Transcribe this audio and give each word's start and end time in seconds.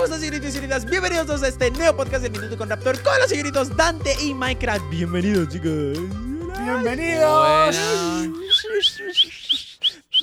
¿cómo 0.00 0.04
están, 0.04 0.20
señoritos 0.20 0.48
y 0.48 0.52
señoritas? 0.52 0.84
Bienvenidos 0.86 1.26
todos 1.26 1.42
a 1.42 1.48
este 1.48 1.70
nuevo 1.72 1.96
podcast 1.96 2.22
del 2.22 2.32
Minuto 2.32 2.56
con 2.56 2.68
Raptor 2.70 3.02
con 3.02 3.18
los 3.18 3.28
señoritos 3.28 3.76
Dante 3.76 4.14
y 4.22 4.32
Minecraft. 4.34 4.88
Bienvenidos, 4.90 5.48
chicos. 5.48 5.98
Bienvenidos. 6.58 7.76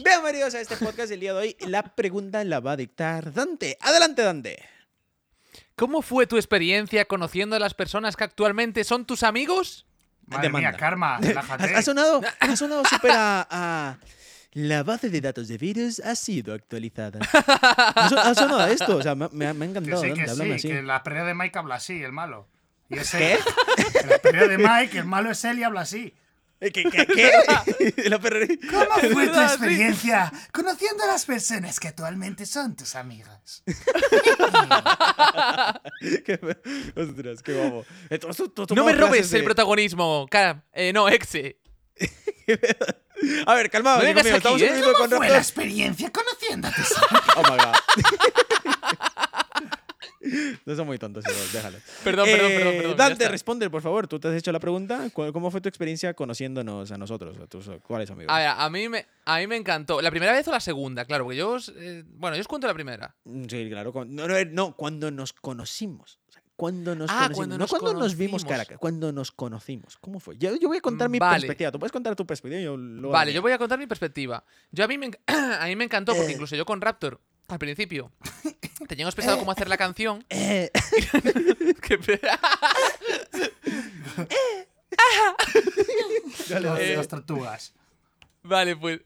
Bienvenidos 0.04 0.55
a 0.55 0.62
este 0.62 0.78
podcast 0.78 1.10
del 1.10 1.20
día 1.20 1.34
de 1.34 1.40
hoy. 1.40 1.58
La 1.68 1.84
pregunta 1.84 2.44
la 2.44 2.60
va 2.60 2.71
a 2.71 2.78
dictar 2.78 3.32
Dante. 3.34 3.78
Adelante, 3.82 4.21
Dante. 4.24 4.58
¿Cómo 5.75 6.02
fue 6.02 6.25
tu 6.25 6.38
experiencia 6.38 7.05
conociendo 7.05 7.55
a 7.55 7.59
las 7.59 7.73
personas 7.73 8.16
que 8.16 8.23
actualmente 8.23 8.84
son 8.84 9.05
tus 9.05 9.21
amigos? 9.23 9.86
Madre 10.25 10.48
Demanda. 10.48 10.70
mía, 10.71 10.78
Karma, 10.78 11.16
Ha, 11.18 11.21
relájate. 11.21 11.75
ha 11.75 11.82
sonado, 11.82 12.21
ha 12.39 12.55
sonado 12.55 12.84
súper 12.86 13.12
a, 13.12 13.48
a- 13.50 13.98
La 14.60 14.82
base 14.82 15.10
de 15.12 15.21
datos 15.21 15.48
de 15.48 15.58
virus 15.60 16.00
ha 16.00 16.16
sido 16.16 16.52
actualizada. 16.55 17.20
Ha, 17.96 18.10
son- 18.10 18.18
ha 18.20 18.34
sonado 18.34 18.60
a 18.62 18.71
esto, 18.71 18.98
o 18.98 19.02
sea, 19.04 19.14
me, 19.14 19.28
me 19.32 19.46
ha- 19.48 19.54
me 19.54 19.66
ha 19.66 19.68
Que 19.74 19.78
encantado. 19.80 20.02
sí, 20.02 20.14
que 20.14 20.28
sí, 20.28 20.52
así. 20.52 20.68
que 20.70 20.80
en 20.80 20.88
la 20.88 21.04
pelea 21.04 21.24
de 21.25 21.34
Mike 21.36 21.60
habla 21.60 21.75
así, 21.75 22.02
el 22.04 22.11
malo. 22.11 22.48
Y 22.89 22.98
ese, 22.98 23.18
¿Qué? 23.20 23.38
En 24.01 24.10
la 24.10 24.18
pelea 24.18 24.48
de 24.48 24.57
Mike, 24.57 24.98
el 25.00 25.06
malo 25.06 25.29
es 25.32 25.43
él 25.46 25.60
y 25.60 25.64
habla 25.64 25.82
así. 25.82 26.14
Eh, 26.60 26.71
¿Qué? 26.71 26.86
¿Qué? 26.86 27.06
qué? 27.06 27.32
¿Cómo 28.71 29.14
fue 29.14 29.28
tu 29.28 29.39
experiencia 29.39 30.32
conociendo 30.51 31.04
a 31.04 31.07
las 31.07 31.26
personas 31.26 31.79
que 31.79 31.89
actualmente 31.89 32.48
son 32.48 32.76
tus 32.76 32.95
amigas? 32.95 33.64
Qué 36.26 36.39
Ostras, 36.95 37.44
qué 37.44 37.53
guapo. 37.53 37.86
Eh, 38.09 38.17
tú- 38.17 38.50
tú- 38.66 38.76
No 38.76 38.86
me 38.86 38.94
robes 38.94 39.31
el 39.34 39.44
protagonismo. 39.44 40.26
Ca- 40.31 40.64
eh, 40.73 40.92
no, 40.94 41.08
exe. 41.09 41.59
A 43.45 43.53
ver, 43.56 43.70
calmado, 43.70 43.98
No 43.98 44.03
amigo 44.03 44.38
aquí, 44.38 44.38
estamos 44.38 44.62
¿eh? 44.62 44.67
con 44.94 45.09
¿Cómo 45.09 45.17
fue 45.17 45.30
la 45.30 45.38
experiencia 45.38 46.12
amigas? 46.12 46.73
Oh 47.36 47.42
my 47.42 47.58
god. 47.58 47.76
No 50.66 50.76
son 50.76 50.88
muy 50.88 50.98
tontos, 50.98 51.23
déjalo. 51.53 51.78
Perdón, 52.03 52.26
perdón, 52.26 52.52
Eh, 52.52 52.56
perdón, 52.58 52.73
perdón. 52.78 52.92
ya 52.92 52.98
Dante, 52.98 53.30
responde, 53.30 53.70
por 53.70 53.82
favor. 53.82 54.08
Tú 54.08 54.20
te 54.20 54.28
has 54.28 54.34
hecho 54.36 54.52
la 54.52 54.59
pregunta. 54.59 55.09
¿Cu- 55.14 55.32
¿Cómo 55.32 55.50
fue 55.52 55.62
tu 55.62 55.70
experiencia 55.70 56.14
conociéndonos 56.16 56.92
a 56.92 56.98
nosotros, 56.98 57.38
a 57.38 57.48
tus 57.48 57.70
cuáles 57.84 58.09
amigos? 58.12 58.34
A 58.34 58.40
ver, 58.40 58.48
a 58.50 58.70
mí, 58.70 58.90
me, 58.90 59.06
a 59.24 59.38
mí 59.38 59.48
me 59.48 59.56
encantó. 59.56 60.02
¿La 60.02 60.09
primera 60.09 60.34
vez 60.34 60.46
o 60.48 60.52
la 60.52 60.59
segunda? 60.59 61.06
Claro, 61.06 61.24
porque 61.24 61.38
yo 61.38 61.52
os, 61.52 61.70
eh, 61.78 62.04
bueno, 62.08 62.36
yo 62.36 62.42
os 62.42 62.48
cuento 62.48 62.68
la 62.68 62.74
primera. 62.74 63.16
Mm, 63.24 63.46
Sí, 63.48 63.70
claro. 63.70 63.94
no, 64.06 64.28
no, 64.28 64.76
cuando 64.76 65.12
nos 65.12 65.31
conocimos. 65.31 66.20
Cuando 66.58 66.95
nos 66.95 67.09
Ah, 67.09 67.13
conocimos. 67.13 67.38
cuando 67.38 67.55
no 67.55 67.59
nos 67.59 67.69
cuando 67.69 67.94
nos 67.94 68.16
vimos 68.17 68.44
cara 68.44 68.63
a 68.63 68.66
cara, 68.66 68.77
cuando 68.80 69.11
nos 69.13 69.31
conocimos. 69.31 69.95
¿Cómo 70.02 70.19
fue? 70.19 70.38
Yo, 70.38 70.55
yo 70.58 70.67
voy 70.67 70.77
a 70.77 70.81
contar 70.81 71.08
mi 71.08 71.19
Vale. 71.19 71.36
perspectiva. 71.39 71.72
Tú 71.72 71.77
puedes 71.80 71.91
contar 71.91 72.16
tu 72.16 72.25
perspectiva. 72.25 72.59
Yo 72.61 72.75
Vale, 73.11 73.31
yo 73.31 73.41
voy 73.44 73.52
a 73.52 73.58
contar 73.59 73.77
mi 73.77 73.86
perspectiva. 73.88 74.44
Yo 74.72 74.83
a 74.83 74.88
mí 74.88 74.97
me, 74.97 75.11
a 75.28 75.66
mí 75.67 75.75
me 75.75 75.83
encantó 75.85 76.13
porque 76.16 76.31
Eh. 76.31 76.33
incluso 76.33 76.55
yo 76.55 76.66
con 76.66 76.81
Raptor, 76.81 77.22
al 77.47 77.59
principio, 77.59 78.11
teníamos 78.89 79.13
pensado 79.16 79.38
cómo 79.38 79.52
hacer 79.52 79.69
la 79.69 79.78
canción. 79.78 80.25
Eh, 80.31 80.72
dale, 86.50 86.59
dale. 86.73 86.94
Eh, 86.94 86.97
Las 86.97 87.08
tortugas. 87.08 87.73
vale, 88.44 88.75
pues... 88.75 89.00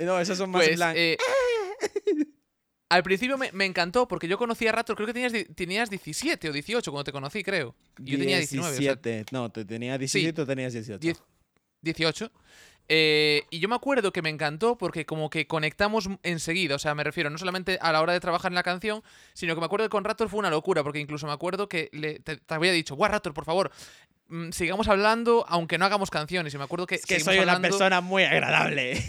no, 0.00 0.18
esos 0.20 0.36
son 0.38 0.50
más 0.50 0.62
en 0.62 0.68
Pues, 0.68 0.76
plan. 0.78 0.94
eh, 0.96 1.16
al 2.90 3.04
principio 3.04 3.38
me, 3.38 3.50
me 3.52 3.64
encantó 3.64 4.06
porque 4.08 4.26
yo 4.28 4.36
conocí 4.36 4.66
a 4.66 4.72
Raptor, 4.72 4.96
creo 4.96 5.06
que 5.06 5.14
tenías, 5.14 5.32
tenías 5.54 5.88
17 5.88 6.50
o 6.50 6.52
18 6.52 6.90
cuando 6.90 7.04
te 7.04 7.12
conocí, 7.12 7.42
creo. 7.42 7.74
Yo 7.98 8.18
tenía 8.18 8.36
19. 8.36 8.68
o 8.68 8.70
sea, 8.72 8.96
17. 8.96 9.26
No, 9.30 9.48
te 9.50 9.64
tenía 9.64 9.96
17 9.96 10.42
o 10.42 10.46
tenías 10.46 10.72
18. 10.72 10.98
10 10.98 11.22
18. 11.82 12.32
Eh, 12.92 13.44
y 13.50 13.60
yo 13.60 13.68
me 13.68 13.76
acuerdo 13.76 14.12
que 14.12 14.20
me 14.22 14.28
encantó 14.30 14.76
porque 14.76 15.06
como 15.06 15.30
que 15.30 15.46
conectamos 15.46 16.08
enseguida, 16.24 16.74
o 16.74 16.78
sea, 16.80 16.96
me 16.96 17.04
refiero 17.04 17.30
no 17.30 17.38
solamente 17.38 17.78
a 17.80 17.92
la 17.92 18.02
hora 18.02 18.12
de 18.12 18.18
trabajar 18.18 18.50
en 18.50 18.56
la 18.56 18.64
canción, 18.64 19.04
sino 19.32 19.54
que 19.54 19.60
me 19.60 19.66
acuerdo 19.66 19.86
que 19.86 19.90
con 19.90 20.02
Raptor 20.02 20.28
fue 20.28 20.40
una 20.40 20.50
locura, 20.50 20.82
porque 20.82 20.98
incluso 20.98 21.28
me 21.28 21.32
acuerdo 21.32 21.68
que 21.68 21.88
le, 21.92 22.18
te, 22.18 22.38
te 22.38 22.54
había 22.54 22.72
dicho, 22.72 22.96
guau, 22.96 23.12
Raptor, 23.12 23.32
por 23.32 23.44
favor, 23.44 23.70
sigamos 24.52 24.88
hablando 24.88 25.44
aunque 25.48 25.78
no 25.78 25.84
hagamos 25.84 26.10
canciones. 26.10 26.54
Y 26.54 26.58
me 26.58 26.64
acuerdo 26.64 26.86
que... 26.86 26.96
Es 26.96 27.06
que 27.06 27.20
soy 27.20 27.34
una 27.38 27.52
hablando- 27.52 27.68
persona 27.68 28.00
muy 28.00 28.22
agradable. 28.24 29.02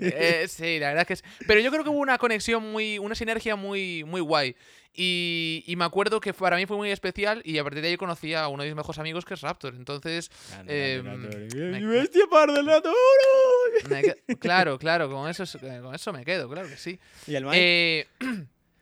Eh, 0.00 0.46
sí, 0.48 0.78
la 0.78 0.88
verdad 0.88 1.06
que 1.06 1.14
es. 1.14 1.24
Pero 1.46 1.60
yo 1.60 1.70
creo 1.70 1.84
que 1.84 1.90
hubo 1.90 1.98
una 1.98 2.18
conexión 2.18 2.70
muy. 2.72 2.98
una 2.98 3.14
sinergia 3.14 3.56
muy, 3.56 4.04
muy 4.04 4.20
guay. 4.20 4.56
Y, 4.98 5.62
y 5.66 5.76
me 5.76 5.84
acuerdo 5.84 6.20
que 6.20 6.32
para 6.32 6.56
mí 6.56 6.64
fue 6.64 6.78
muy 6.78 6.90
especial 6.90 7.42
y 7.44 7.58
a 7.58 7.62
partir 7.64 7.82
de 7.82 7.88
ahí 7.88 7.96
conocí 7.98 8.32
a 8.32 8.48
uno 8.48 8.62
de 8.62 8.70
mis 8.70 8.76
mejores 8.76 8.98
amigos 8.98 9.26
que 9.26 9.34
es 9.34 9.42
Raptor. 9.42 9.74
Entonces. 9.74 10.30
eh, 10.66 11.02
me- 11.04 11.78
¡Mi 11.80 11.84
bestia 11.86 12.24
par 12.30 12.50
del 12.50 12.64
me 12.64 14.36
claro, 14.38 14.78
claro, 14.78 15.10
con 15.10 15.28
eso, 15.28 15.42
es- 15.42 15.58
con 15.82 15.94
eso 15.94 16.12
me 16.14 16.24
quedo, 16.24 16.48
claro 16.48 16.66
que 16.68 16.76
sí. 16.78 16.98
¿Y 17.26 17.34
el 17.34 17.44
Mike? 17.44 17.58
Eh, 17.60 18.06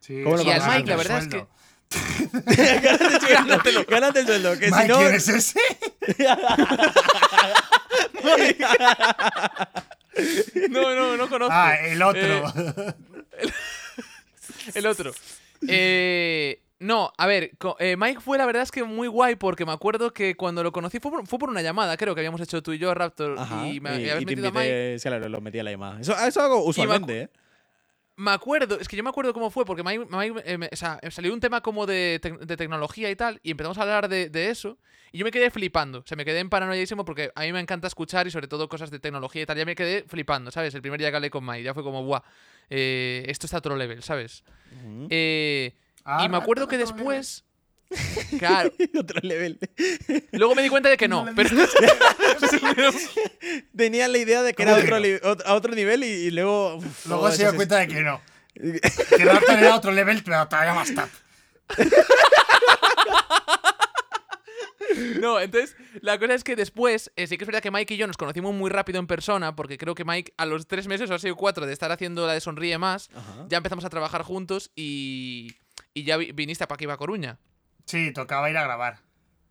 Sí, 0.01 0.23
¿Cómo 0.23 0.37
lo 0.37 0.43
y 0.45 0.51
al 0.51 0.61
Mike, 0.69 0.91
la 0.91 0.97
verdad 0.97 1.19
es. 1.19 1.45
Gánate, 3.31 3.71
el- 3.71 3.85
gánate 3.85 4.21
el 4.21 4.27
sueldo. 4.27 4.59
Que 4.59 4.67
si 4.67 4.73
Mike, 4.75 4.89
no. 4.89 4.99
¿quién 4.99 5.15
es 5.15 5.29
ese? 5.29 5.61
no, 10.71 10.95
no, 10.95 11.17
no 11.17 11.29
conozco. 11.29 11.53
Ah, 11.55 11.77
el 11.77 12.03
otro. 12.03 12.21
Eh, 12.23 13.53
El 14.75 14.87
otro. 14.87 15.13
Eh, 15.69 16.61
no, 16.79 17.13
a 17.17 17.27
ver, 17.27 17.53
eh, 17.79 17.97
Mike 17.97 18.21
fue 18.21 18.39
la 18.39 18.47
verdad 18.47 18.63
es 18.63 18.71
que 18.71 18.85
muy 18.85 19.09
guay 19.09 19.37
porque 19.37 19.65
me 19.65 19.73
acuerdo 19.73 20.13
que 20.13 20.37
cuando 20.37 20.63
lo 20.63 20.73
conocí 20.73 20.99
fue 21.01 21.11
por, 21.11 21.27
fue 21.27 21.39
por 21.39 21.49
una 21.49 21.63
llamada, 21.63 21.97
creo 21.97 22.15
que 22.15 22.21
habíamos 22.21 22.41
hecho 22.41 22.63
tú 22.63 22.73
y 22.73 22.79
yo, 22.79 22.93
Raptor, 22.95 23.39
Ajá. 23.39 23.67
y 23.67 23.81
me 23.81 23.91
y, 23.91 23.95
habías 24.11 24.23
y 24.23 24.27
te 24.27 24.37
metido 24.37 24.49
a 24.49 24.53
Mike. 24.53 24.97
Sí, 24.99 25.09
claro, 25.09 25.29
lo 25.29 25.41
metí 25.41 25.59
a 25.59 25.65
la 25.65 25.71
llamada. 25.71 26.01
Eso, 26.01 26.17
eso 26.19 26.41
hago 26.43 26.65
usualmente, 26.65 27.23
¿eh? 27.23 27.29
Me 28.17 28.31
acuerdo, 28.31 28.79
es 28.79 28.87
que 28.87 28.97
yo 28.97 29.03
me 29.03 29.11
acuerdo 29.11 29.33
cómo 29.35 29.51
fue, 29.51 29.65
porque 29.65 29.83
eh, 29.83 30.59
me- 30.59 30.69
o 30.73 30.77
sea, 30.77 31.01
salió 31.11 31.33
un 31.35 31.41
tema 31.41 31.61
como 31.63 31.85
de, 31.85 32.21
de 32.43 32.57
tecnología 32.57 33.11
y 33.11 33.17
tal, 33.17 33.41
y 33.43 33.51
empezamos 33.51 33.77
a 33.79 33.83
hablar 33.83 34.09
de, 34.09 34.31
de 34.31 34.51
eso, 34.51 34.79
y 35.11 35.19
yo 35.19 35.25
me 35.25 35.33
quedé 35.33 35.51
flipando, 35.51 35.99
o 35.99 36.07
sea, 36.07 36.17
me 36.17 36.25
quedé 36.25 36.39
en 36.39 36.49
paranoidísimo 36.49 37.05
porque 37.05 37.33
a 37.35 37.43
mí 37.43 37.53
me 37.53 37.59
encanta 37.61 37.89
escuchar 37.89 38.27
y 38.29 38.31
sobre 38.31 38.47
todo 38.47 38.69
cosas 38.69 38.91
de 38.93 39.01
tecnología 39.01 39.43
y 39.43 39.47
tal, 39.47 39.57
ya 39.59 39.65
me 39.65 39.75
quedé 39.75 40.05
flipando, 40.07 40.51
¿sabes? 40.53 40.75
El 40.75 40.81
primer 40.83 41.01
día 41.01 41.11
que 41.11 41.17
hablé 41.17 41.31
con 41.31 41.45
Mike, 41.45 41.65
ya 41.65 41.75
fue 41.75 41.83
como, 41.83 42.05
guau, 42.05 42.23
eh, 42.71 43.25
esto 43.27 43.47
está 43.47 43.57
a 43.57 43.59
otro 43.59 43.77
level, 43.77 44.03
¿sabes? 44.03 44.45
Eh, 45.11 45.75
Ah, 46.07 46.23
y 46.25 46.29
me 46.29 46.37
acuerdo 46.37 46.69
que 46.69 46.77
después... 46.79 47.45
Claro, 48.39 48.73
Otro 48.99 49.21
level. 49.23 49.59
luego 50.33 50.55
me 50.55 50.63
di 50.63 50.69
cuenta 50.69 50.89
de 50.89 50.97
que 50.97 51.09
no, 51.09 51.25
No 51.25 51.35
pero... 51.35 51.51
Tenía 53.77 54.09
la 54.09 54.19
idea 54.19 54.43
de 54.43 54.55
que 54.55 54.63
era 54.63 54.73
¿Cómo 54.73 54.85
que 54.87 55.21
otro, 55.23 55.37
no? 55.37 55.51
a 55.51 55.55
otro 55.55 55.75
nivel 55.75 56.05
y, 56.05 56.07
y 56.07 56.31
luego. 56.31 56.77
uf, 56.77 57.07
Luego 57.07 57.31
se 57.31 57.43
dio 57.45 57.55
cuenta 57.57 57.79
de 57.79 57.89
que 57.89 58.01
no. 58.01 58.21
Que 58.55 59.25
Raptor 59.25 59.59
era 59.59 59.75
otro 59.77 59.93
level, 59.93 60.23
pero 60.25 60.47
todavía 60.49 60.75
más 60.75 60.95
top. 60.95 61.09
No, 65.21 65.41
entonces, 65.41 65.75
la 66.03 66.19
cosa 66.19 66.35
es 66.35 66.45
que 66.45 66.55
después, 66.55 67.11
eh, 67.17 67.27
sí 67.27 67.37
que 67.37 67.45
es 67.45 67.47
verdad 67.47 67.63
que 67.63 67.71
Mike 67.71 67.95
y 67.95 67.97
yo 67.97 68.07
nos 68.07 68.17
conocimos 68.17 68.55
muy 68.55 68.71
rápido 68.71 68.99
en 69.01 69.07
persona, 69.07 69.57
porque 69.57 69.77
creo 69.79 69.95
que 69.95 70.05
Mike 70.05 70.35
a 70.37 70.47
los 70.47 70.67
tres 70.69 70.87
meses 70.87 71.11
o 71.11 71.15
así 71.15 71.31
o 71.31 71.37
cuatro 71.37 71.67
de 71.67 71.73
estar 71.73 71.91
haciendo 71.91 72.27
la 72.27 72.35
de 72.35 72.41
Sonríe 72.41 72.79
Más, 72.79 73.09
Ajá. 73.15 73.47
ya 73.49 73.57
empezamos 73.57 73.85
a 73.85 73.91
trabajar 73.91 74.23
juntos 74.23 74.71
y, 74.77 75.57
y 75.95 76.05
ya 76.05 76.17
vi- 76.17 76.33
viniste 76.33 76.65
a 76.65 76.69
Paquiva 76.69 76.97
Coruña. 76.97 77.39
Sí, 77.87 78.13
tocaba 78.13 78.51
ir 78.51 78.57
a 78.57 78.63
grabar. 78.65 79.01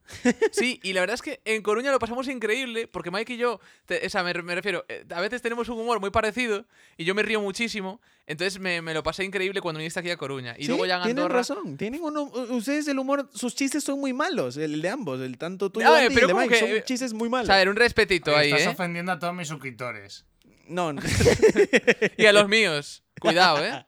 Sí, 0.51 0.79
y 0.83 0.91
la 0.93 0.99
verdad 0.99 1.13
es 1.15 1.21
que 1.21 1.41
en 1.45 1.61
Coruña 1.61 1.89
lo 1.91 1.97
pasamos 1.97 2.27
increíble, 2.27 2.87
porque 2.87 3.09
Mike 3.09 3.33
y 3.33 3.37
yo, 3.37 3.59
te- 3.85 4.05
o 4.05 4.09
sea, 4.09 4.21
me, 4.21 4.33
me 4.43 4.53
refiero, 4.53 4.85
eh, 4.89 5.05
a 5.15 5.21
veces 5.21 5.41
tenemos 5.41 5.69
un 5.69 5.79
humor 5.79 5.99
muy 6.01 6.09
parecido 6.11 6.65
y 6.97 7.05
yo 7.05 7.15
me 7.15 7.23
río 7.23 7.39
muchísimo, 7.41 8.01
entonces 8.27 8.59
me, 8.59 8.81
me 8.81 8.93
lo 8.93 9.01
pasé 9.01 9.23
increíble 9.23 9.61
cuando 9.61 9.79
viniste 9.79 10.01
aquí 10.01 10.09
a 10.11 10.17
Coruña. 10.17 10.55
Y 10.57 10.63
Sí, 10.63 10.67
luego 10.67 10.85
ya 10.85 10.97
en 10.97 11.03
tienen 11.03 11.23
Andorra... 11.23 11.39
razón. 11.39 11.77
Tienen 11.77 12.01
uno, 12.03 12.23
ustedes 12.23 12.87
el 12.89 12.99
humor, 12.99 13.29
sus 13.33 13.55
chistes 13.55 13.83
son 13.83 13.99
muy 14.01 14.11
malos, 14.11 14.57
el 14.57 14.81
de 14.81 14.89
ambos, 14.89 15.21
el 15.21 15.37
tanto 15.37 15.71
tuyo 15.71 15.87
No, 15.87 15.97
eh, 15.97 16.09
y 16.11 16.13
el 16.17 16.27
de 16.27 16.33
Mike, 16.33 16.49
que, 16.53 16.59
son 16.59 16.69
eh, 16.69 16.83
chistes 16.83 17.13
muy 17.13 17.29
malos. 17.29 17.47
O 17.47 17.53
sea, 17.53 17.61
era 17.61 17.71
un 17.71 17.77
respetito 17.77 18.35
ahí, 18.35 18.51
Estás 18.51 18.67
¿eh? 18.67 18.69
ofendiendo 18.69 19.11
a 19.13 19.19
todos 19.19 19.33
mis 19.33 19.47
suscriptores. 19.47 20.25
No, 20.67 20.91
no. 20.93 21.01
Y 22.17 22.25
a 22.25 22.33
los 22.33 22.47
míos. 22.49 23.03
Cuidado, 23.19 23.63
¿eh? 23.65 23.85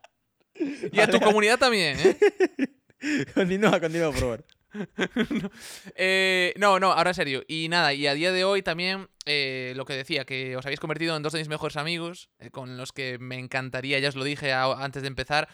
Y 0.94 1.00
a 1.02 1.10
tu 1.10 1.20
comunidad 1.20 1.60
también, 1.60 1.98
¿eh? 2.00 2.18
continúa, 3.34 3.80
continúa, 3.80 4.12
por 4.12 4.20
favor. 4.20 4.44
Eh, 5.96 6.54
no, 6.58 6.80
no, 6.80 6.92
ahora 6.92 7.12
en 7.12 7.16
serio. 7.16 7.44
Y 7.48 7.68
nada, 7.70 7.94
y 7.94 8.08
a 8.08 8.14
día 8.14 8.32
de 8.32 8.44
hoy 8.44 8.62
también 8.62 9.08
eh, 9.26 9.74
lo 9.76 9.86
que 9.86 9.94
decía, 9.94 10.26
que 10.26 10.56
os 10.56 10.66
habéis 10.66 10.80
convertido 10.80 11.16
en 11.16 11.24
dos 11.24 11.34
de 11.34 11.40
mis 11.40 11.48
mejores 11.48 11.78
amigos, 11.78 12.30
eh, 12.40 12.50
con 12.52 12.78
los 12.78 12.92
que 12.92 13.18
me 13.20 13.40
encantaría, 13.40 13.98
ya 14.00 14.10
os 14.10 14.16
lo 14.16 14.24
dije 14.24 14.54
a- 14.54 14.66
antes 14.84 15.02
de 15.02 15.08
empezar, 15.08 15.48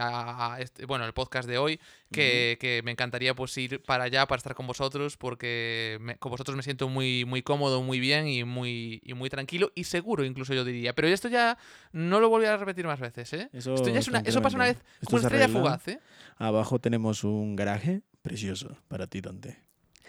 a, 0.00 0.54
a 0.54 0.60
este- 0.60 0.84
bueno, 0.86 1.04
el 1.04 1.12
podcast 1.12 1.48
de 1.48 1.58
hoy, 1.58 1.80
que, 2.12 2.56
que 2.60 2.80
me 2.84 2.90
encantaría 2.92 3.34
pues 3.34 3.56
ir 3.58 3.82
para 3.82 4.04
allá 4.04 4.26
para 4.26 4.38
estar 4.38 4.54
con 4.54 4.66
vosotros, 4.66 5.16
porque 5.16 5.98
me- 6.00 6.16
con 6.16 6.30
vosotros 6.30 6.56
me 6.56 6.62
siento 6.62 6.88
muy, 6.88 7.24
muy 7.24 7.42
cómodo, 7.42 7.82
muy 7.82 7.98
bien 8.00 8.28
y 8.28 8.44
muy, 8.44 9.00
y 9.04 9.14
muy 9.14 9.30
tranquilo 9.30 9.72
y 9.74 9.84
seguro, 9.84 10.24
incluso 10.24 10.54
yo 10.54 10.64
diría. 10.64 10.94
Pero 10.94 11.08
esto 11.08 11.28
ya 11.28 11.58
no 11.92 12.20
lo 12.20 12.28
volví 12.28 12.46
a 12.46 12.56
repetir 12.56 12.86
más 12.86 13.00
veces, 13.00 13.32
¿eh? 13.32 13.48
Eso, 13.52 13.74
Esto 13.74 13.88
ya 13.90 13.98
es 13.98 14.08
una, 14.08 14.20
eso 14.20 14.40
pasa 14.42 14.56
una 14.56 14.66
vez 14.66 14.78
como 15.04 15.18
estrella 15.18 15.44
arregla. 15.44 15.60
fugaz, 15.60 15.88
¿eh? 15.88 16.00
Abajo 16.36 16.78
tenemos 16.78 17.24
un 17.24 17.56
garaje 17.56 18.02
precioso 18.28 18.76
para 18.88 19.06
ti, 19.06 19.20
Dante. 19.20 19.58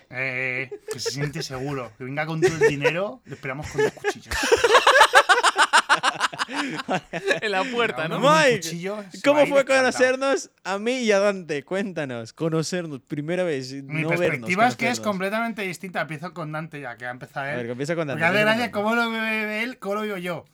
Eh, 0.10 0.70
que 0.92 1.00
se 1.00 1.12
siente 1.12 1.42
seguro. 1.42 1.92
Que 1.98 2.04
venga 2.04 2.26
con 2.26 2.42
todo 2.42 2.56
el 2.56 2.68
dinero, 2.68 3.22
le 3.26 3.36
esperamos 3.36 3.70
con 3.70 3.84
dos 3.84 3.94
cuchillos. 3.94 4.36
en 7.42 7.52
la 7.52 7.64
puerta, 7.64 8.08
¿no? 8.08 8.20
Mike, 8.20 8.58
cuchillo, 8.58 9.04
¿Cómo 9.24 9.46
fue 9.46 9.66
conocernos 9.66 10.52
a 10.64 10.80
mí 10.80 11.00
y 11.00 11.12
a 11.12 11.20
Dante? 11.20 11.64
Cuéntanos. 11.64 12.34
Conocernos, 12.34 13.02
primera 13.02 13.44
vez. 13.44 13.72
Mi 13.84 14.02
no 14.02 14.10
perspectiva 14.10 14.64
vernos, 14.64 14.74
es 14.74 14.78
que 14.78 14.90
es 14.90 15.00
completamente 15.00 15.62
distinta. 15.62 16.02
Empiezo 16.02 16.34
con 16.34 16.52
Dante 16.52 16.82
ya, 16.82 16.98
que 16.98 17.06
ha 17.06 17.12
empezado 17.12 17.46
A 17.46 17.52
él. 17.52 17.58
ver, 17.58 17.66
que 17.68 17.72
empieza 17.74 17.96
con 17.96 18.08
Dante. 18.08 18.26
Porque 18.26 18.40
hace 18.40 18.72
cómo 18.72 18.96
lo 18.96 19.12
ve 19.12 19.64
él, 19.64 19.80
cómo 19.80 19.96
lo 19.96 20.02
veo 20.02 20.18
yo. 20.18 20.46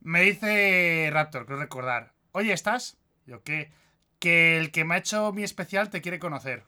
Me 0.00 0.22
dice 0.22 1.08
Raptor, 1.12 1.46
creo 1.46 1.58
recordar. 1.58 2.12
Oye, 2.32 2.52
¿estás? 2.52 2.98
Yo, 3.26 3.42
¿qué? 3.42 3.70
Que 4.18 4.58
el 4.58 4.72
que 4.72 4.84
me 4.84 4.96
ha 4.96 4.98
hecho 4.98 5.32
mi 5.32 5.44
especial 5.44 5.88
te 5.88 6.00
quiere 6.00 6.18
conocer. 6.18 6.64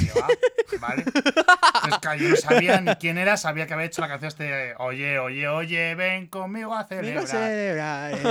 Y 0.00 0.06
yo, 0.06 0.12
ah, 0.22 0.28
vale. 0.80 1.02
Entonces, 1.06 1.98
claro, 2.00 2.18
yo 2.18 2.28
no 2.30 2.36
sabía 2.36 2.80
ni 2.80 2.94
quién 2.96 3.18
era, 3.18 3.36
sabía 3.36 3.66
que 3.66 3.74
había 3.74 3.86
hecho 3.86 4.00
la 4.00 4.08
canción 4.08 4.28
este. 4.28 4.74
Oye, 4.78 5.18
oye, 5.18 5.48
oye, 5.48 5.94
ven 5.94 6.26
conmigo 6.26 6.74
a 6.74 6.84
celebrar. 6.86 7.26
celebra, 7.26 8.10
Eh, 8.12 8.22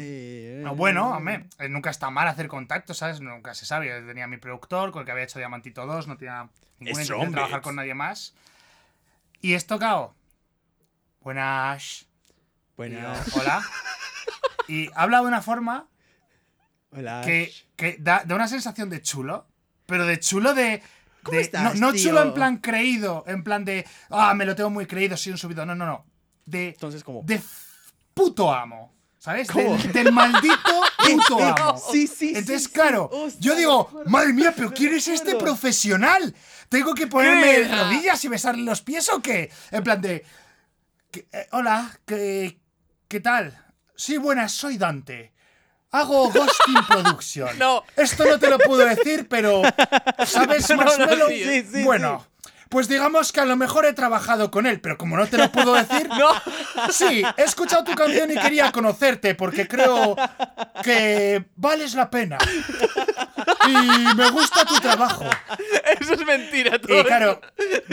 eh, 0.00 0.64
Ah, 0.66 0.72
Bueno, 0.72 1.10
hombre, 1.10 1.46
eh, 1.58 1.68
nunca 1.68 1.90
está 1.90 2.10
mal 2.10 2.26
hacer 2.28 2.48
contactos, 2.48 2.98
¿sabes? 2.98 3.20
Nunca 3.20 3.54
se 3.54 3.64
sabe. 3.64 3.88
Yo 3.88 4.06
tenía 4.06 4.26
mi 4.26 4.36
productor 4.38 4.90
con 4.90 5.00
el 5.00 5.06
que 5.06 5.12
había 5.12 5.24
hecho 5.24 5.38
Diamantito 5.38 5.86
2, 5.86 6.08
no 6.08 6.16
tenía 6.16 6.48
ninguna 6.78 7.02
intención 7.02 7.26
de 7.26 7.32
trabajar 7.32 7.60
con 7.62 7.76
nadie 7.76 7.94
más. 7.94 8.34
Y 9.40 9.54
es 9.54 9.66
tocado. 9.66 10.14
Buenas. 11.20 12.02
Y 12.02 12.06
Buenas. 12.76 13.26
yo, 13.26 13.40
Hola. 13.40 13.62
Y 14.68 14.90
habla 14.94 15.20
de 15.20 15.26
una 15.26 15.42
forma 15.42 15.88
Hola. 16.90 17.22
que, 17.24 17.52
que 17.76 17.96
da, 17.98 18.22
da 18.24 18.34
una 18.34 18.48
sensación 18.48 18.90
de 18.90 19.00
chulo, 19.02 19.46
pero 19.86 20.06
de 20.06 20.18
chulo 20.20 20.54
de. 20.54 20.82
¿Cómo 21.28 21.36
de- 21.38 21.42
estás, 21.44 21.74
no 21.74 21.86
no 21.88 21.92
tío? 21.92 22.02
chulo 22.08 22.22
en 22.22 22.34
plan 22.34 22.56
creído, 22.58 23.24
en 23.26 23.42
plan 23.44 23.64
de. 23.64 23.86
Ah, 24.10 24.34
me 24.34 24.44
lo 24.44 24.54
tengo 24.56 24.70
muy 24.70 24.86
creído, 24.86 25.16
soy 25.16 25.32
un 25.32 25.38
subido. 25.38 25.64
No, 25.64 25.74
no, 25.74 25.86
no. 25.86 26.04
De, 26.44 26.68
Entonces, 26.70 27.04
¿cómo? 27.04 27.22
de 27.24 27.40
puto 28.14 28.52
amo. 28.52 28.94
¿Sabes? 29.20 29.48
¿Cómo? 29.50 29.76
Del, 29.76 29.92
del 29.92 30.12
maldito 30.12 30.54
puto 31.04 31.42
amo. 31.42 31.76
Sí, 31.92 32.06
sí, 32.06 32.28
Entonces, 32.28 32.62
sí, 32.62 32.68
sí. 32.68 32.72
claro, 32.72 33.10
Hostia, 33.12 33.40
yo 33.40 33.56
digo, 33.56 34.02
madre 34.06 34.32
mía, 34.32 34.52
pero 34.56 34.70
¿quién 34.74 34.94
es 34.94 35.08
este 35.08 35.30
acuerdo". 35.32 35.46
profesional? 35.46 36.34
¿Tengo 36.68 36.94
que 36.94 37.06
ponerme 37.08 37.42
¿Qué? 37.52 37.64
de 37.64 37.76
rodillas 37.76 38.24
y 38.24 38.28
besarle 38.28 38.62
los 38.62 38.80
pies 38.80 39.08
o 39.08 39.20
qué? 39.20 39.50
En 39.72 39.82
plan 39.82 40.00
de, 40.00 40.24
que- 41.10 41.26
eh, 41.32 41.48
hola, 41.50 41.90
¿qué, 42.06 42.60
¿qué 43.08 43.18
tal? 43.20 43.58
Sí, 43.96 44.16
buenas, 44.18 44.52
soy 44.52 44.78
Dante. 44.78 45.32
Hago 45.90 46.30
Ghosting 46.30 46.84
Production. 46.86 47.48
No. 47.58 47.82
Esto 47.96 48.24
no 48.24 48.38
te 48.38 48.48
lo 48.50 48.58
puedo 48.58 48.84
decir, 48.84 49.26
pero 49.28 49.62
¿sabes 50.26 50.68
No, 50.70 50.76
no, 50.76 50.84
Marshmello? 50.84 51.28
sí, 51.28 51.44
sí, 51.44 51.68
sí, 51.72 51.82
bueno, 51.84 52.26
pues 52.68 52.88
digamos 52.88 53.32
que 53.32 53.40
a 53.40 53.46
lo 53.46 53.56
mejor 53.56 53.86
he 53.86 53.94
trabajado 53.94 54.50
con 54.50 54.66
él, 54.66 54.80
pero 54.80 54.98
como 54.98 55.16
no 55.16 55.26
te 55.26 55.38
lo 55.38 55.50
puedo 55.50 55.72
decir, 55.74 56.06
No, 56.18 56.28
Sí, 56.92 57.22
he 57.36 57.42
escuchado 57.42 57.84
tu 57.84 57.94
canción 57.94 58.30
y 58.30 58.34
quería 58.36 58.70
conocerte 58.72 59.34
porque 59.34 59.66
creo 59.66 60.14
que 60.82 61.46
vales 61.56 61.94
la 61.94 62.10
pena. 62.10 62.36
Y 63.66 64.14
me 64.14 64.30
gusta 64.30 64.64
tu 64.66 64.74
trabajo. 64.80 65.24
eso 66.00 66.12
es 66.14 66.26
mentira. 66.26 66.78
Todo 66.78 67.00
Y 67.00 67.04
claro, 67.04 67.40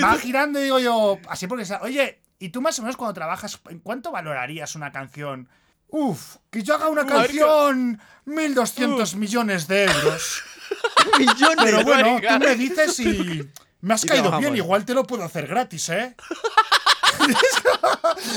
va 0.04 0.14
girando 0.18 0.60
y 0.60 0.64
digo 0.64 0.80
yo, 0.80 1.20
así 1.30 1.48
porque, 1.48 1.66
oye, 1.82 2.22
¿y 2.40 2.50
tú 2.50 2.62
más 2.62 2.78
o 2.80 2.82
menos 2.82 2.98
cuando 2.98 3.14
trabajas, 3.14 3.60
en 3.70 3.80
cuánto 3.80 4.12
valorarías 4.12 4.76
una 4.76 4.92
canción? 4.92 5.48
Uf, 5.90 6.38
que 6.50 6.64
yo 6.64 6.76
haga 6.76 6.90
una 6.90 7.06
canción 7.06 8.00
1.200 8.26 9.16
millones 9.16 9.68
de 9.68 9.86
euros. 9.86 10.44
Millones. 11.20 11.58
Pero 11.64 11.84
bueno, 11.84 12.20
tú 12.28 12.40
me 12.40 12.56
dices 12.56 13.00
y 13.00 13.48
me 13.82 13.94
has 13.94 14.04
caído 14.04 14.36
bien, 14.40 14.56
igual 14.56 14.84
te 14.84 14.94
lo 14.94 15.06
puedo 15.06 15.24
hacer 15.24 15.48
gratis, 15.48 15.90
¿eh? 15.90 16.16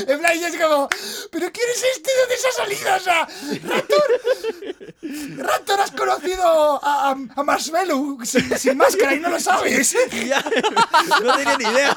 En 0.07 0.19
plan, 0.19 0.33
es 0.33 0.57
como, 0.57 0.89
¿pero 1.31 1.53
quién 1.53 1.67
es 1.71 1.85
este? 1.97 2.11
¿Dónde 2.21 2.37
se 2.37 2.49
ha 2.49 2.53
salido? 2.53 2.97
O 2.97 3.01
sea, 3.01 3.29
Raptor, 3.69 5.47
Raptor, 5.47 5.81
has 5.81 5.91
conocido 5.91 6.85
a, 6.85 7.11
a, 7.11 7.17
a 7.37 7.43
Marshmello 7.43 8.19
sin, 8.25 8.57
sin 8.59 8.77
máscara 8.77 9.15
y 9.15 9.21
no 9.21 9.31
lo 9.31 9.41
sabes. 9.41 9.97
Ya, 10.29 10.43
no 11.23 11.37
tenía 11.37 11.59
ni 11.59 11.65
idea. 11.65 11.97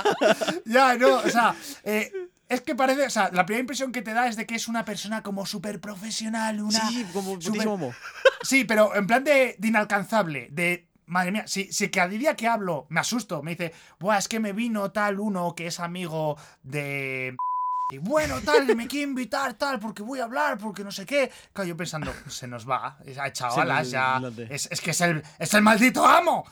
ya, 0.66 0.96
no, 0.96 1.16
o 1.18 1.30
sea, 1.30 1.56
eh, 1.84 2.12
es 2.52 2.60
que 2.60 2.76
parece, 2.76 3.06
o 3.06 3.10
sea, 3.10 3.30
la 3.32 3.46
primera 3.46 3.62
impresión 3.62 3.94
que 3.94 4.02
te 4.02 4.14
da 4.14 4.28
es 4.28 4.36
de 4.36 4.46
que 4.46 4.56
es 4.56 4.68
una 4.68 4.84
persona 4.84 5.24
como 5.24 5.46
súper 5.46 5.80
profesional, 5.80 6.62
una... 6.62 6.90
Sí, 6.90 7.08
como 7.14 7.38
amo. 7.74 7.94
Sí, 8.42 8.66
pero 8.66 8.94
en 8.94 9.08
plan 9.08 9.24
de, 9.24 9.56
de 9.58 9.68
inalcanzable, 9.68 10.50
de... 10.52 10.86
Madre 11.06 11.32
mía, 11.32 11.44
si, 11.48 11.72
si 11.72 11.90
cada 11.90 12.08
día 12.10 12.36
que 12.36 12.48
hablo 12.48 12.88
me 12.90 13.00
asusto, 13.00 13.42
me 13.42 13.52
dice, 13.52 13.74
Buah, 14.00 14.18
es 14.18 14.28
que 14.28 14.40
me 14.40 14.52
vino 14.52 14.92
tal 14.92 15.20
uno 15.20 15.56
que 15.56 15.68
es 15.68 15.80
amigo 15.80 16.38
de... 16.62 17.36
Y 17.92 17.98
bueno, 17.98 18.40
tal, 18.40 18.66
que 18.66 18.74
me 18.74 18.88
quiere 18.88 19.04
invitar, 19.04 19.54
tal, 19.56 19.78
porque 19.78 20.02
voy 20.02 20.22
a 20.22 20.24
hablar, 20.24 20.58
porque 20.58 20.82
no 20.82 20.94
sé 20.94 21.06
qué. 21.06 21.30
Claro, 21.52 21.68
yo 21.68 21.76
pensando, 21.76 22.14
se 22.28 22.48
nos 22.48 22.70
va, 22.70 22.98
ha 23.20 23.28
echado 23.28 23.58
alas 23.62 23.92
ya. 23.92 24.22
Es, 24.50 24.70
es 24.72 24.80
que 24.80 24.92
es 24.92 25.02
el, 25.02 25.22
es 25.38 25.54
el 25.54 25.62
maldito 25.62 26.06
amo. 26.06 26.46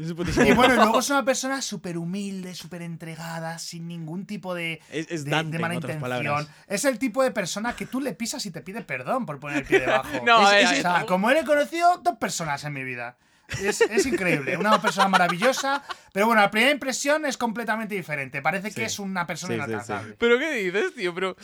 Y 0.46 0.52
bueno, 0.52 0.74
luego 0.76 0.98
es 1.00 1.10
una 1.10 1.24
persona 1.24 1.60
súper 1.62 1.98
humilde, 1.98 2.54
súper 2.54 2.82
entregada, 2.82 3.58
sin 3.58 3.86
ningún 3.88 4.26
tipo 4.26 4.54
de, 4.54 4.80
Es- 4.90 5.10
es 5.10 5.24
de- 5.24 5.30
Dante, 5.30 5.56
de 5.56 5.62
mala 5.62 5.74
intención. 5.74 6.00
palabras. 6.00 6.48
Es 6.66 6.84
el 6.84 6.98
tipo 6.98 7.22
de 7.22 7.30
persona 7.30 7.74
que 7.76 7.86
tú 7.86 8.00
le 8.00 8.12
pisas 8.14 8.44
y 8.46 8.50
te 8.50 8.60
pide 8.62 8.82
perdón 8.82 9.26
por 9.26 9.38
poner 9.40 9.58
el 9.58 9.64
pie 9.64 9.80
debajo. 9.80 10.08
No, 10.24 10.50
Es- 10.50 10.54
eh, 10.54 10.60
eh, 10.60 10.64
o 10.64 10.68
sea, 10.68 10.82
tampoco- 10.82 11.06
como 11.06 11.30
él 11.30 11.36
he 11.38 11.44
conocido 11.44 11.98
dos 11.98 12.16
personas 12.18 12.64
en 12.64 12.72
mi 12.72 12.84
vida. 12.84 13.18
Es, 13.62 13.80
es 13.80 14.06
increíble, 14.06 14.56
una 14.56 14.80
persona 14.80 15.08
maravillosa, 15.08 15.82
pero 16.12 16.26
bueno, 16.26 16.40
la 16.40 16.52
primera 16.52 16.70
impresión 16.70 17.26
es 17.26 17.36
completamente 17.36 17.96
diferente. 17.96 18.40
Parece 18.42 18.68
que 18.68 18.74
Sí. 18.74 18.82
es 18.82 18.98
una 19.00 19.26
persona 19.26 19.66
Sí, 19.66 19.72
sí. 19.84 19.92
¿Pero 20.18 20.38
qué 20.38 20.52
dices, 20.52 20.94
tío? 20.94 21.12
Pero. 21.12 21.34
Que 21.34 21.42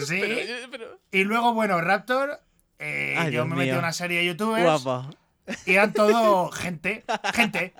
sí. 0.00 0.18
pero, 0.22 0.24
eh, 0.34 0.66
pero- 0.70 0.98
Y 1.12 1.24
luego, 1.24 1.52
bueno, 1.52 1.82
Raptor, 1.82 2.40
eh, 2.78 3.14
Ay, 3.18 3.26
yo 3.26 3.30
Dios 3.30 3.48
me 3.48 3.56
metí 3.56 3.70
a 3.70 3.78
una 3.78 3.92
serie 3.92 4.20
de 4.20 4.24
youtubers 4.24 4.82
Guapa. 4.82 5.10
Y 5.66 5.74
eran 5.74 5.92
todo 5.92 6.50
gente, 6.50 7.04
gente, 7.34 7.74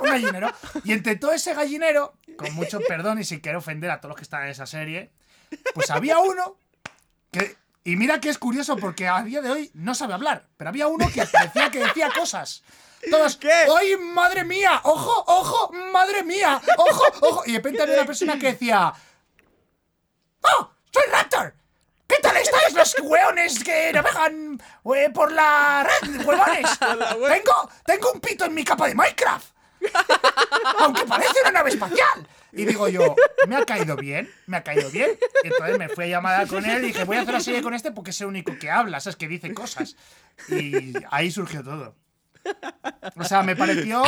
un 0.00 0.10
gallinero. 0.10 0.52
Y 0.84 0.92
entre 0.92 1.16
todo 1.16 1.32
ese 1.32 1.54
gallinero, 1.54 2.14
con 2.36 2.52
mucho 2.54 2.80
perdón 2.80 3.20
y 3.20 3.24
sin 3.24 3.40
querer 3.40 3.56
ofender 3.56 3.90
a 3.90 4.00
todos 4.00 4.10
los 4.10 4.16
que 4.16 4.22
están 4.22 4.44
en 4.44 4.50
esa 4.50 4.66
serie, 4.66 5.10
pues 5.74 5.90
había 5.90 6.18
uno 6.18 6.56
que. 7.30 7.56
Y 7.84 7.96
mira 7.96 8.20
que 8.20 8.28
es 8.28 8.38
curioso 8.38 8.76
porque 8.76 9.08
a 9.08 9.22
día 9.22 9.40
de 9.40 9.50
hoy 9.50 9.70
no 9.72 9.94
sabe 9.94 10.12
hablar, 10.12 10.46
pero 10.56 10.68
había 10.68 10.88
uno 10.88 11.06
que 11.08 11.20
decía 11.20 11.70
que 11.70 11.78
decía 11.78 12.10
cosas. 12.14 12.62
Todos, 13.10 13.36
¿Qué? 13.36 13.50
¡ay, 13.50 13.96
madre 13.96 14.44
mía! 14.44 14.80
¡Ojo, 14.82 15.24
ojo! 15.26 15.72
¡Madre 15.72 16.24
mía! 16.24 16.60
¡Ojo, 16.76 17.04
ojo! 17.20 17.42
Y 17.46 17.52
de 17.52 17.58
repente 17.58 17.82
había 17.82 17.94
una 17.94 18.04
persona 18.04 18.38
que 18.38 18.48
decía, 18.48 18.92
¡Oh! 20.42 20.70
¡Soy 20.92 21.02
Raptor! 21.10 21.54
¿Qué 22.08 22.16
tal 22.22 22.36
estáis 22.38 22.74
los 22.74 22.96
hueones 23.02 23.62
que 23.62 23.92
navegan 23.92 24.60
eh, 24.96 25.10
por 25.12 25.30
la 25.30 25.84
red, 25.84 26.26
huevones? 26.26 26.78
Tengo, 26.80 27.70
tengo 27.84 28.12
un 28.12 28.20
pito 28.20 28.46
en 28.46 28.54
mi 28.54 28.64
capa 28.64 28.88
de 28.88 28.94
Minecraft. 28.94 29.46
Aunque 30.78 31.04
parece 31.04 31.40
una 31.42 31.52
nave 31.52 31.70
espacial. 31.70 32.26
Y 32.52 32.64
digo 32.64 32.88
yo, 32.88 33.14
me 33.46 33.56
ha 33.56 33.64
caído 33.64 33.94
bien, 33.94 34.28
me 34.46 34.56
ha 34.56 34.64
caído 34.64 34.90
bien. 34.90 35.10
Entonces 35.44 35.78
me 35.78 35.88
fui 35.90 36.06
a 36.06 36.08
llamada 36.08 36.46
con 36.46 36.64
él 36.64 36.82
y 36.84 36.86
dije, 36.88 37.04
voy 37.04 37.18
a 37.18 37.20
hacer 37.20 37.34
la 37.34 37.40
serie 37.40 37.62
con 37.62 37.74
este 37.74 37.92
porque 37.92 38.10
es 38.10 38.20
el 38.22 38.28
único 38.28 38.58
que 38.58 38.70
habla, 38.70 39.00
¿sabes? 39.00 39.16
Que 39.16 39.28
dice 39.28 39.52
cosas. 39.52 39.96
Y 40.48 40.94
ahí 41.10 41.30
surgió 41.30 41.62
todo. 41.62 41.94
O 43.16 43.24
sea, 43.24 43.42
me 43.42 43.54
pareció 43.54 44.02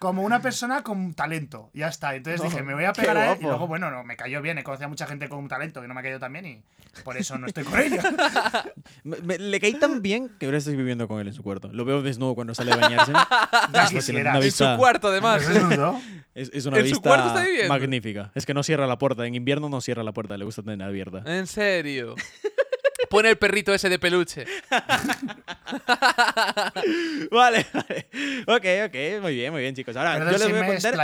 como 0.00 0.22
una 0.22 0.40
persona 0.42 0.82
con 0.82 1.14
talento. 1.14 1.70
Ya 1.74 1.86
está. 1.86 2.16
Entonces 2.16 2.42
dije, 2.42 2.62
me 2.64 2.74
voy 2.74 2.84
a 2.86 2.92
pegar 2.92 3.16
a 3.16 3.32
él. 3.34 3.38
Y 3.40 3.44
luego, 3.44 3.68
bueno, 3.68 3.90
no, 3.92 4.02
me 4.02 4.16
cayó 4.16 4.42
bien. 4.42 4.58
He 4.58 4.64
conocido 4.64 4.86
a 4.86 4.88
mucha 4.88 5.06
gente 5.06 5.28
con 5.28 5.46
talento 5.46 5.80
que 5.80 5.86
no 5.86 5.94
me 5.94 6.00
ha 6.00 6.02
caído 6.02 6.18
tan 6.18 6.32
bien 6.32 6.46
y 6.46 6.62
por 7.04 7.16
eso 7.16 7.38
no 7.38 7.46
estoy 7.46 7.62
con 7.64 7.78
ella. 7.78 8.02
Me- 9.04 9.18
me- 9.18 9.38
le 9.38 9.60
caí 9.60 9.74
tan 9.74 10.02
bien 10.02 10.28
que 10.40 10.46
ahora 10.46 10.58
estoy 10.58 10.74
viviendo 10.76 11.06
con 11.06 11.20
él 11.20 11.28
en 11.28 11.34
su 11.34 11.42
cuarto. 11.42 11.68
Lo 11.72 11.84
veo 11.84 12.02
desnudo 12.02 12.34
cuando 12.34 12.54
sale 12.54 12.72
a 12.72 12.76
bañarse. 12.76 13.12
Ya 13.72 13.84
Es 13.84 13.90
quisiera. 13.90 14.32
una 14.36 14.44
En 14.44 14.50
su 14.50 14.64
cuarto, 14.76 15.08
además. 15.08 15.42
¿Es 15.42 15.48
desnudo? 15.54 16.00
Es, 16.34 16.50
es 16.52 16.66
una 16.66 16.78
¿En 16.78 16.84
su 16.84 16.90
vista 16.94 17.08
cuarto 17.08 17.28
está 17.28 17.42
viviendo? 17.42 17.68
magnífica. 17.68 18.32
Es 18.34 18.46
que 18.46 18.54
no 18.54 18.62
cierra 18.62 18.86
la 18.86 18.98
puerta. 18.98 19.26
En 19.26 19.34
invierno 19.34 19.68
no 19.68 19.80
cierra 19.80 20.02
la 20.02 20.12
puerta. 20.12 20.36
Le 20.36 20.44
gusta 20.44 20.62
tener 20.62 20.82
abierta. 20.86 21.22
En 21.26 21.46
serio. 21.46 22.14
Pone 23.10 23.28
el 23.28 23.36
perrito 23.38 23.74
ese 23.74 23.88
de 23.88 23.98
peluche. 23.98 24.46
Vale, 27.30 27.66
vale. 27.72 28.08
Ok, 28.46 28.66
ok. 28.86 29.22
Muy 29.22 29.34
bien, 29.34 29.52
muy 29.52 29.62
bien, 29.62 29.74
chicos. 29.74 29.96
Ahora, 29.96 30.14
Perdón 30.14 30.32
yo 30.32 30.38
les 30.38 30.46
si 30.46 30.52
voy 30.52 30.62
a 30.62 30.66
contar. 30.66 30.94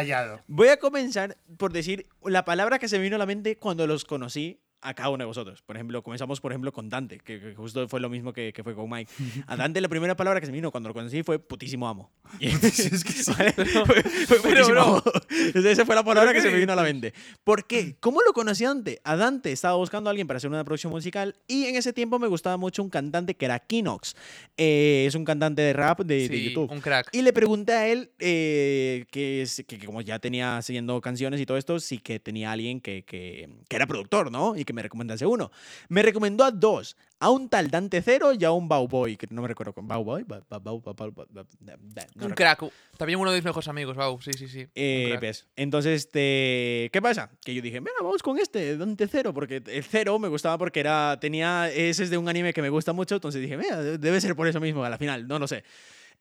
Voy 0.46 0.68
a 0.68 0.76
comenzar 0.76 1.36
por 1.56 1.72
decir 1.72 2.06
la 2.25 2.44
palabra 2.44 2.78
que 2.78 2.86
se 2.86 2.98
me 2.98 3.02
vino 3.02 3.16
a 3.16 3.18
la 3.18 3.26
mente 3.26 3.56
cuando 3.56 3.88
los 3.88 4.04
conocí 4.04 4.60
a 4.88 4.95
cada 4.95 5.09
uno 5.11 5.19
de 5.23 5.26
vosotros. 5.26 5.62
Por 5.62 5.76
ejemplo, 5.76 6.02
comenzamos, 6.02 6.40
por 6.40 6.52
ejemplo, 6.52 6.73
con 6.73 6.88
Dante, 6.88 7.19
que, 7.19 7.40
que 7.40 7.55
justo 7.55 7.88
fue 7.88 8.00
lo 8.00 8.09
mismo 8.09 8.33
que, 8.33 8.52
que 8.52 8.62
fue 8.62 8.75
con 8.75 8.88
Mike. 8.88 9.11
A 9.47 9.57
Dante 9.57 9.81
la 9.81 9.88
primera 9.88 10.16
palabra 10.16 10.40
que 10.40 10.47
se 10.47 10.52
me 10.52 10.57
vino 10.59 10.71
cuando 10.71 10.88
lo 10.88 10.95
conocí 10.95 11.23
fue 11.23 11.38
putísimo 11.38 11.88
amo. 11.88 12.11
Y- 12.40 12.49
¿Vale? 13.37 13.52
Fue, 13.57 13.85
fue 13.85 14.38
pero, 14.43 14.43
putísimo 14.43 14.71
bro. 14.73 14.83
amo. 14.85 15.02
Esa 15.69 15.85
fue 15.87 15.95
la 15.95 16.05
palabra 16.05 16.33
que 16.33 16.40
se 16.40 16.50
me 16.50 16.59
vino 16.59 16.73
a 16.73 16.76
la 16.76 16.83
mente. 16.83 17.12
¿Por 17.45 17.66
qué? 17.66 17.97
¿Cómo 18.00 18.21
lo 18.23 18.33
conocí 18.33 18.64
a 18.64 18.69
Dante? 18.69 19.00
A 19.05 19.16
Dante 19.16 19.52
estaba 19.52 19.76
buscando 19.76 20.09
a 20.09 20.11
alguien 20.11 20.26
para 20.26 20.37
hacer 20.38 20.50
una 20.50 20.64
producción 20.64 20.93
musical 20.93 21.35
y 21.47 21.64
en 21.66 21.76
ese 21.76 21.93
tiempo 21.93 22.19
me 22.19 22.26
gustaba 22.28 22.57
mucho 22.57 22.83
un 22.83 22.90
cantante 22.90 23.35
que 23.35 23.45
era 23.45 23.59
Kinox. 23.59 24.14
Eh, 24.57 25.05
es 25.07 25.14
un 25.14 25.25
cantante 25.25 25.62
de 25.62 25.73
rap 25.73 26.00
de, 26.00 26.28
de 26.28 26.37
Sí, 26.37 26.45
YouTube. 26.50 26.71
un 26.71 26.81
crack. 26.81 27.09
Y 27.12 27.23
le 27.23 27.33
pregunté 27.33 27.73
a 27.73 27.88
él 27.88 28.11
eh, 28.19 29.05
que, 29.11 29.43
es- 29.43 29.64
que, 29.66 29.78
que 29.78 29.87
como 29.87 30.00
ya 30.00 30.19
tenía 30.19 30.57
haciendo 30.57 31.00
canciones 31.00 31.40
y 31.40 31.47
todo 31.47 31.57
esto, 31.57 31.81
sí 31.81 31.99
que 31.99 32.19
tenía 32.21 32.52
alguien 32.52 32.81
que, 32.81 33.02
que, 33.05 33.49
que 33.69 33.76
era 33.76 33.87
productor, 33.87 34.31
¿no? 34.31 34.57
Y 34.57 34.64
que 34.64 34.73
me 34.76 34.83
recomendase 34.83 35.26
uno. 35.26 35.50
Me 35.88 36.02
recomendó 36.02 36.45
a 36.45 36.52
dos. 36.52 36.97
A 37.18 37.30
un 37.30 37.49
tal 37.49 37.71
Dante 37.71 38.02
Cero 38.02 38.33
y 38.38 38.45
a 38.45 38.52
un 38.52 38.68
Bauboy, 38.68 39.16
que 39.16 39.26
no 39.30 39.40
me 39.40 39.49
recuerdo 39.49 39.73
con 39.73 39.88
Bauboy. 39.88 40.23
Bau- 40.25 40.45
Bau- 40.50 40.62
no 42.14 42.26
un 42.26 42.33
crack. 42.35 42.62
También 42.99 43.18
uno 43.18 43.30
de 43.30 43.38
mis 43.38 43.45
mejores 43.45 43.66
amigos, 43.68 43.97
Bau. 43.97 44.21
Sí, 44.21 44.33
sí, 44.35 44.49
sí. 44.49 44.66
Eh, 44.75 45.16
ves, 45.21 45.47
Entonces, 45.56 45.95
este, 46.04 46.90
¿qué 46.92 47.00
pasa? 47.02 47.30
Que 47.42 47.54
yo 47.54 47.62
dije, 47.62 47.80
venga, 47.80 47.92
vamos 48.02 48.23
con 48.23 48.38
este, 48.38 48.76
Dante 48.76 49.09
Cero, 49.09 49.33
porque 49.33 49.62
el 49.66 49.83
Cero 49.83 50.18
me 50.18 50.28
gustaba 50.28 50.59
porque 50.59 50.80
era, 50.80 51.18
tenía, 51.18 51.71
ese 51.73 52.04
es 52.04 52.11
de 52.11 52.18
un 52.18 52.28
anime 52.28 52.52
que 52.52 52.61
me 52.62 52.68
gusta 52.68 52.92
mucho, 52.92 53.14
entonces 53.14 53.40
dije, 53.40 53.56
mira, 53.56 53.83
debe 53.83 54.21
ser 54.21 54.37
por 54.37 54.47
eso 54.47 54.61
mismo, 54.61 54.85
a 54.85 54.90
la 54.90 54.99
final, 54.99 55.26
no 55.26 55.38
lo 55.38 55.49
sé. 55.49 55.64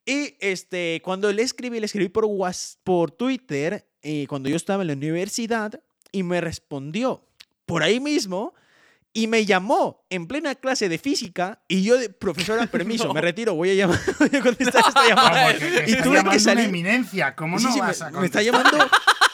Y 0.06 0.36
este, 0.40 1.02
cuando 1.04 1.32
le 1.34 1.42
escribí, 1.42 1.80
le 1.80 1.88
escribí 1.88 2.08
por, 2.10 2.24
Whats- 2.26 2.78
por 2.86 3.12
Twitter, 3.12 3.86
eh, 4.02 4.28
cuando 4.30 4.48
yo 4.50 4.56
estaba 4.56 4.84
en 4.84 4.88
la 4.88 4.94
universidad, 4.94 5.82
y 6.12 6.24
me 6.24 6.40
respondió 6.40 7.26
por 7.66 7.84
ahí 7.84 8.00
mismo, 8.00 8.54
y 9.14 9.28
me 9.28 9.46
llamó 9.46 10.06
en 10.10 10.28
plena 10.28 10.56
clase 10.56 10.90
de 10.90 10.98
física, 10.98 11.62
y 11.68 11.84
yo, 11.84 11.96
profesora, 12.20 12.66
permiso, 12.72 13.06
No. 13.08 13.14
me 13.14 13.22
retiro, 13.22 13.56
voy 13.56 13.72
a 13.72 13.74
llamar, 13.76 14.00
voy 14.20 14.30
a 14.40 14.42
contestar 14.42 14.84
esta 14.88 15.08
llamada. 15.08 15.32
Vamos, 15.46 15.54
que, 15.54 15.60
que 15.60 15.92
Y 15.92 15.96
tuve 15.96 16.04
que 16.04 16.04
llamando 16.04 16.30
una 16.32 16.40
salir- 16.40 16.66
eminencia. 16.66 17.36
¿Cómo 17.36 17.58
Sí, 17.60 17.66
no 17.66 17.72
sí, 17.72 17.80
me- 17.82 17.88
vas 17.88 18.02
a 18.02 18.12
me, 18.12 18.26
está 18.26 18.42
llamando 18.42 18.78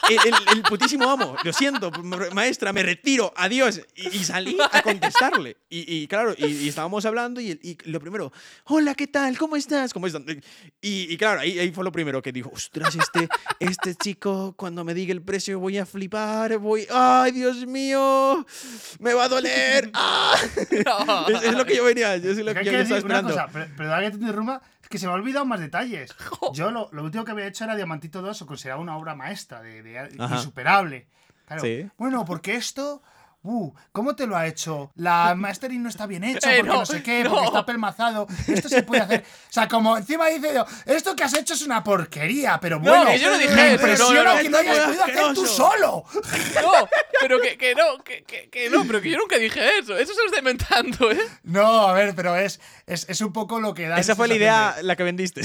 el, 0.08 0.18
el- 0.26 0.56
el 0.56 0.62
putísimo 0.62 1.08
amo. 1.10 1.36
Lo 1.44 1.52
siento, 1.52 1.90
ma- 2.02 2.28
maestra, 2.32 2.72
me 2.72 2.82
retiro, 2.82 3.32
adiós. 3.36 3.80
Y, 3.94 4.08
y 4.16 4.24
salí 4.24 4.56
a 4.72 4.82
contestarle. 4.82 5.56
Y, 5.68 6.02
y 6.02 6.06
claro, 6.08 6.34
y, 6.36 6.46
y 6.46 6.68
estábamos 6.68 7.04
hablando 7.06 7.40
y, 7.40 7.58
y 7.62 7.76
lo 7.90 8.00
primero, 8.00 8.32
hola, 8.64 8.94
¿qué 8.94 9.06
tal? 9.06 9.38
¿Cómo 9.38 9.56
estás? 9.56 9.92
¿Cómo 9.92 10.06
estás? 10.06 10.22
Y, 10.80 11.12
y 11.12 11.16
claro, 11.16 11.40
ahí, 11.40 11.58
ahí 11.58 11.70
fue 11.72 11.84
lo 11.84 11.92
primero 11.92 12.20
que 12.22 12.32
dijo, 12.32 12.50
ostras, 12.54 12.94
este, 12.94 13.28
este 13.60 13.94
chico, 13.94 14.54
cuando 14.56 14.84
me 14.84 14.94
diga 14.94 15.12
el 15.12 15.22
precio 15.22 15.58
voy 15.60 15.78
a 15.78 15.86
flipar, 15.86 16.58
voy, 16.58 16.86
ay, 16.90 17.32
Dios 17.32 17.66
mío, 17.66 18.44
me 18.98 19.14
va 19.14 19.24
a 19.24 19.28
doler. 19.28 19.90
¡Ah! 19.94 20.34
Es, 21.28 21.42
es 21.44 21.54
lo 21.54 21.64
que 21.64 21.76
yo 21.76 21.84
venía, 21.84 22.16
yo 22.16 22.30
es 22.30 22.38
lo 22.38 22.52
Que 22.54 22.60
que 22.60 22.72
yo 22.72 22.78
estaba 22.78 22.98
esperando. 22.98 23.30
cosa, 23.30 23.48
pero, 23.52 23.66
pero 23.76 24.00
que 24.00 24.10
te 24.10 24.16
interrumpa, 24.16 24.62
que 24.92 24.98
se 24.98 25.06
me 25.06 25.12
ha 25.12 25.16
olvidado 25.16 25.46
más 25.46 25.58
detalles. 25.58 26.14
Yo 26.52 26.70
lo, 26.70 26.90
lo 26.92 27.02
último 27.02 27.24
que 27.24 27.32
había 27.32 27.46
hecho 27.46 27.64
era 27.64 27.74
Diamantito 27.74 28.20
2, 28.20 28.42
o 28.42 28.46
consideraba 28.46 28.80
una 28.80 28.96
obra 28.98 29.14
maestra, 29.14 29.62
de, 29.62 30.10
insuperable. 30.30 31.08
Claro. 31.46 31.62
Sí. 31.62 31.88
Bueno, 31.96 32.24
porque 32.26 32.54
esto. 32.54 33.02
Uh, 33.44 33.72
¿cómo 33.90 34.14
te 34.14 34.26
lo 34.28 34.36
ha 34.36 34.46
hecho? 34.46 34.92
La 34.94 35.34
mastering 35.36 35.82
no 35.82 35.88
está 35.88 36.06
bien 36.06 36.22
hecha, 36.22 36.52
Eh, 36.54 36.58
porque 36.58 36.72
no, 36.72 36.78
no, 36.78 36.86
sé 36.86 37.02
qué, 37.02 37.24
no. 37.24 37.30
porque 37.30 37.46
está 37.46 37.66
pelmazado. 37.66 38.26
Esto 38.46 38.68
se 38.68 38.84
puede 38.84 39.02
hacer. 39.02 39.24
O 39.24 39.52
sea, 39.52 39.66
como 39.66 39.96
encima 39.96 40.28
dice 40.28 40.54
yo, 40.54 40.64
esto 40.86 41.16
que 41.16 41.24
has 41.24 41.34
hecho 41.34 41.54
es 41.54 41.62
una 41.62 41.82
porquería, 41.82 42.58
pero 42.60 42.78
No, 42.78 42.84
bueno, 42.88 43.06
que 43.06 43.18
yo 43.18 43.30
no 43.30 43.38
dije 43.38 43.54
me 43.54 43.66
eso, 43.66 43.74
impresiona 43.74 44.22
no, 44.22 44.34
no, 44.36 44.42
que 44.42 44.48
lo 44.50 44.58
hayas 44.58 44.78
no, 44.78 44.84
podido 44.84 45.02
hacer 45.04 45.34
tú 45.34 45.46
solo. 45.46 46.04
No, 46.62 46.88
pero 47.20 47.40
que, 47.40 47.58
que 47.58 47.74
no, 47.74 48.02
que, 48.04 48.22
que, 48.22 48.48
que 48.48 48.70
no, 48.70 48.84
pero 48.86 49.00
que 49.02 49.10
yo 49.10 49.18
nunca 49.18 49.36
dije 49.38 49.60
eso. 49.78 49.96
Eso 49.96 50.14
se 50.14 50.20
lo 50.20 50.26
está 50.26 50.38
inventando, 50.38 51.10
¿eh? 51.10 51.18
No, 51.42 51.88
a 51.88 51.92
ver, 51.94 52.14
pero 52.14 52.36
es, 52.36 52.60
es, 52.86 53.08
es 53.08 53.20
un 53.22 53.32
poco 53.32 53.60
lo 53.60 53.74
que 53.74 53.88
da. 53.88 53.98
Esa 53.98 54.14
fue 54.14 54.28
la 54.28 54.34
idea, 54.36 54.76
la 54.82 54.94
que 54.94 55.02
vendiste. 55.02 55.42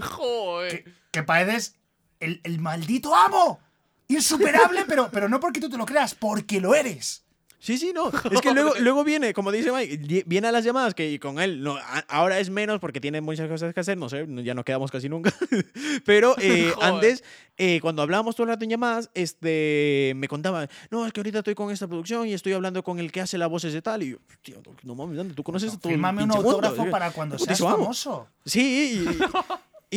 Joder. 0.00 0.84
que, 0.84 0.92
que 1.10 1.22
pareces 1.22 1.76
el, 2.20 2.40
el 2.44 2.60
maldito 2.60 3.14
amo. 3.14 3.60
Insuperable, 4.08 4.84
pero, 4.86 5.08
pero 5.10 5.28
no 5.28 5.40
porque 5.40 5.60
tú 5.60 5.68
te 5.68 5.76
lo 5.76 5.86
creas, 5.86 6.14
porque 6.14 6.60
lo 6.60 6.74
eres. 6.74 7.22
Sí, 7.58 7.78
sí, 7.78 7.92
no. 7.94 8.10
Es 8.30 8.42
que 8.42 8.52
luego, 8.52 8.72
luego 8.78 9.04
viene, 9.04 9.32
como 9.32 9.50
dice 9.50 9.72
Mike, 9.72 9.96
vi- 9.96 10.22
viene 10.26 10.48
a 10.48 10.52
las 10.52 10.64
llamadas 10.66 10.92
que 10.94 11.18
con 11.18 11.40
él 11.40 11.62
no, 11.62 11.76
a- 11.76 12.04
ahora 12.08 12.38
es 12.38 12.50
menos 12.50 12.78
porque 12.78 13.00
tiene 13.00 13.22
muchas 13.22 13.48
cosas 13.48 13.72
que 13.72 13.80
hacer, 13.80 13.96
no 13.96 14.10
sé, 14.10 14.26
ya 14.44 14.52
no 14.52 14.64
quedamos 14.66 14.90
casi 14.90 15.08
nunca. 15.08 15.32
Pero 16.04 16.34
eh, 16.42 16.70
antes, 16.82 17.24
eh, 17.56 17.78
cuando 17.80 18.02
hablábamos 18.02 18.36
todo 18.36 18.44
el 18.44 18.50
rato 18.50 18.64
en 18.64 18.70
llamadas, 18.70 19.08
este, 19.14 20.12
me 20.16 20.28
contaba, 20.28 20.68
no, 20.90 21.06
es 21.06 21.12
que 21.14 21.20
ahorita 21.20 21.38
estoy 21.38 21.54
con 21.54 21.70
esta 21.70 21.88
producción 21.88 22.28
y 22.28 22.34
estoy 22.34 22.52
hablando 22.52 22.82
con 22.84 22.98
el 22.98 23.10
que 23.10 23.22
hace 23.22 23.38
las 23.38 23.48
voces 23.48 23.72
de 23.72 23.80
tal. 23.80 24.02
Y 24.02 24.10
yo, 24.10 24.18
tío, 24.42 24.60
no 24.82 24.94
mames, 24.94 25.16
¿dónde? 25.16 25.32
tú 25.32 25.42
conoces 25.42 25.72
a 25.72 25.78
todo 25.78 25.90
el 25.90 26.04
un 26.04 26.14
mundo?". 26.14 26.34
autógrafo 26.34 26.84
Yo, 26.84 26.90
para 26.90 27.12
cuando 27.12 27.38
seas 27.38 27.58
famoso. 27.58 28.28
Sí, 28.44 29.06
y, 29.08 29.18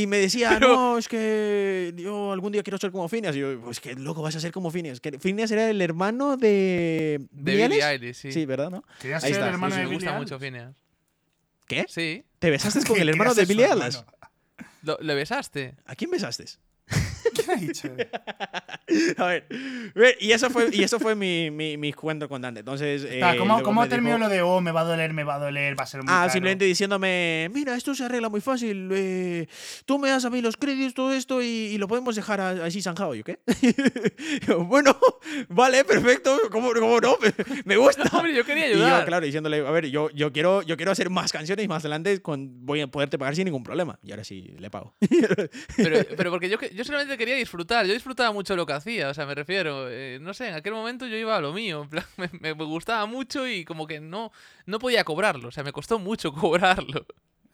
y 0.01 0.08
me 0.08 0.18
decía, 0.18 0.50
Pero- 0.54 0.68
no, 0.75 0.98
es 0.98 1.08
que 1.08 1.94
yo 1.98 2.32
algún 2.32 2.51
día 2.51 2.63
quiero 2.63 2.77
ser 2.77 2.92
como 2.92 3.08
Phineas. 3.10 3.36
Y 3.36 3.39
yo, 3.39 3.60
pues 3.62 3.80
que 3.80 3.96
loco 3.96 4.22
vas 4.22 4.36
a 4.36 4.39
ser 4.39 4.51
como 4.51 4.70
Phineas. 4.72 5.00
Que 5.00 5.18
Phineas 5.20 5.50
era 5.51 5.70
el 5.70 5.82
hermano 5.82 6.38
de. 6.38 7.20
De 7.32 7.51
Billie 7.51 7.68
Billie 7.68 7.84
Eilish? 7.84 8.16
Sí. 8.16 8.32
Sí, 8.32 8.46
¿verdad? 8.46 8.70
¿no? 8.70 8.84
Querías 9.01 9.24
Ahí 9.24 9.30
ser 9.32 9.39
está, 9.39 9.48
el 9.48 9.54
hermano 9.54 9.74
Sí, 9.75 9.82
de 9.82 9.88
me 9.88 9.94
gusta 9.96 10.13
mucho 10.18 10.39
Phineas. 10.39 10.75
¿Qué? 11.68 11.86
Sí. 11.88 12.24
¿Te 12.39 12.50
besaste 12.50 12.82
con 12.88 13.00
el 13.00 13.10
hermano 13.10 13.34
de 13.34 13.46
Billie 13.46 13.66
Eilish? 13.66 14.04
Lo- 14.84 14.98
¿Le 15.01 15.16
besaste? 15.16 15.75
¿A 15.86 15.96
quién 15.96 16.12
besaste? 16.12 16.46
A 19.18 19.25
ver, 19.25 19.46
ve, 19.96 20.16
y 20.20 20.32
eso 20.32 20.50
fue, 20.50 20.70
y 20.72 20.82
eso 20.84 21.00
fue 21.00 21.13
mi, 21.16 21.51
mi, 21.51 21.75
mi 21.77 21.89
encuentro 21.89 22.30
con 22.30 22.42
Dante. 22.42 22.62
Entonces, 22.62 23.04
Está, 23.04 23.34
eh, 23.36 23.38
¿Cómo, 23.38 23.62
cómo 23.62 23.88
terminó 23.89 24.16
dijo- 24.16 24.27
lo 24.27 24.30
de, 24.30 24.42
oh, 24.42 24.62
me 24.62 24.72
va 24.72 24.82
a 24.82 24.84
doler, 24.86 25.13
me 25.13 25.24
va 25.24 25.36
a 25.36 25.39
doler, 25.39 25.77
va 25.77 25.84
a 25.84 25.88
ser 25.88 26.01
muy 26.04 26.08
Ah, 26.12 26.22
caro"? 26.22 26.32
simplemente 26.32 26.66
diciéndome, 26.66 27.50
mira, 27.54 27.75
esto 27.75 27.94
se 27.96 28.06
arregla 28.06 28.30
muy 28.30 28.39
fácil. 28.42 28.89
eh, 28.94 29.48
tú 29.86 30.00
me 30.00 30.10
das 30.10 30.24
a 30.25 30.30
mí 30.30 30.42
los 30.42 30.56
créditos, 30.58 30.94
todo 30.94 31.13
esto, 31.13 31.42
y, 31.42 31.46
y 31.48 31.77
lo 31.77 31.88
podemos 31.88 32.16
dejar 32.16 32.39
así 32.39 32.82
zanjado. 32.82 33.13
¿Yo 33.13 33.24
qué? 33.24 33.39
Yo, 34.48 34.63
bueno, 34.63 34.98
vale, 35.50 35.84
perfecto. 35.84 36.38
¿Cómo, 36.51 36.72
cómo 36.74 37.00
no? 37.00 37.18
Me, 37.22 37.34
me 37.66 37.77
gusta. 37.77 38.04
Hombre, 38.16 38.34
yo 38.36 38.46
quería 38.46 38.68
Y 38.68 38.72
yo, 38.77 38.86
ayudar. 38.86 39.06
claro, 39.06 39.25
diciéndole, 39.25 39.66
a 39.68 39.72
ver, 39.72 39.88
yo, 39.89 40.10
yo, 40.12 40.32
quiero, 40.32 40.62
yo 40.62 40.77
quiero 40.77 40.92
hacer 40.92 41.10
más 41.10 41.32
canciones 41.32 41.66
y 41.66 41.68
más 41.68 41.84
adelante 41.84 42.22
con, 42.22 42.66
voy 42.66 42.82
a 42.82 42.88
poderte 42.88 43.18
pagar 43.18 43.36
sin 43.36 43.46
ningún 43.46 43.63
problema. 43.63 44.00
Y 44.04 44.12
ahora 44.12 44.24
sí 44.24 44.54
le 44.60 44.70
pago. 44.70 44.96
Pero, 45.75 45.98
pero 46.16 46.32
porque 46.32 46.50
yo, 46.50 46.58
yo 46.74 46.84
solamente 46.84 47.18
quería 47.18 47.36
disfrutar. 47.38 47.86
Yo 47.86 47.94
disfrutaba 47.94 48.32
mucho 48.32 48.56
lo 48.56 48.65
que 48.65 48.74
hacía. 48.74 49.10
O 49.10 49.13
sea, 49.13 49.25
me 49.25 49.36
refiero. 49.36 49.88
eh, 49.89 50.20
no 50.22 50.34
sé, 50.34 50.50
en 50.50 50.56
aquel 50.56 50.74
momento 50.74 51.06
yo 51.08 51.15
iba 51.15 51.36
a 51.36 51.41
lo 51.41 51.53
mío. 51.53 51.84
en 51.84 51.89
plan, 51.89 52.06
me, 52.41 52.51
gustaba 52.53 53.06
mucho 53.06 53.48
y 53.48 53.63
como 53.65 53.88
que 53.88 54.00
no, 54.00 54.32
no 54.65 54.79
podía 54.79 55.03
cobrarlo. 55.03 55.48
O 55.50 55.51
sea, 55.51 55.63
me 55.63 55.72
costó 55.72 56.00
mucho 56.00 56.32
cobrarlo. 56.34 57.06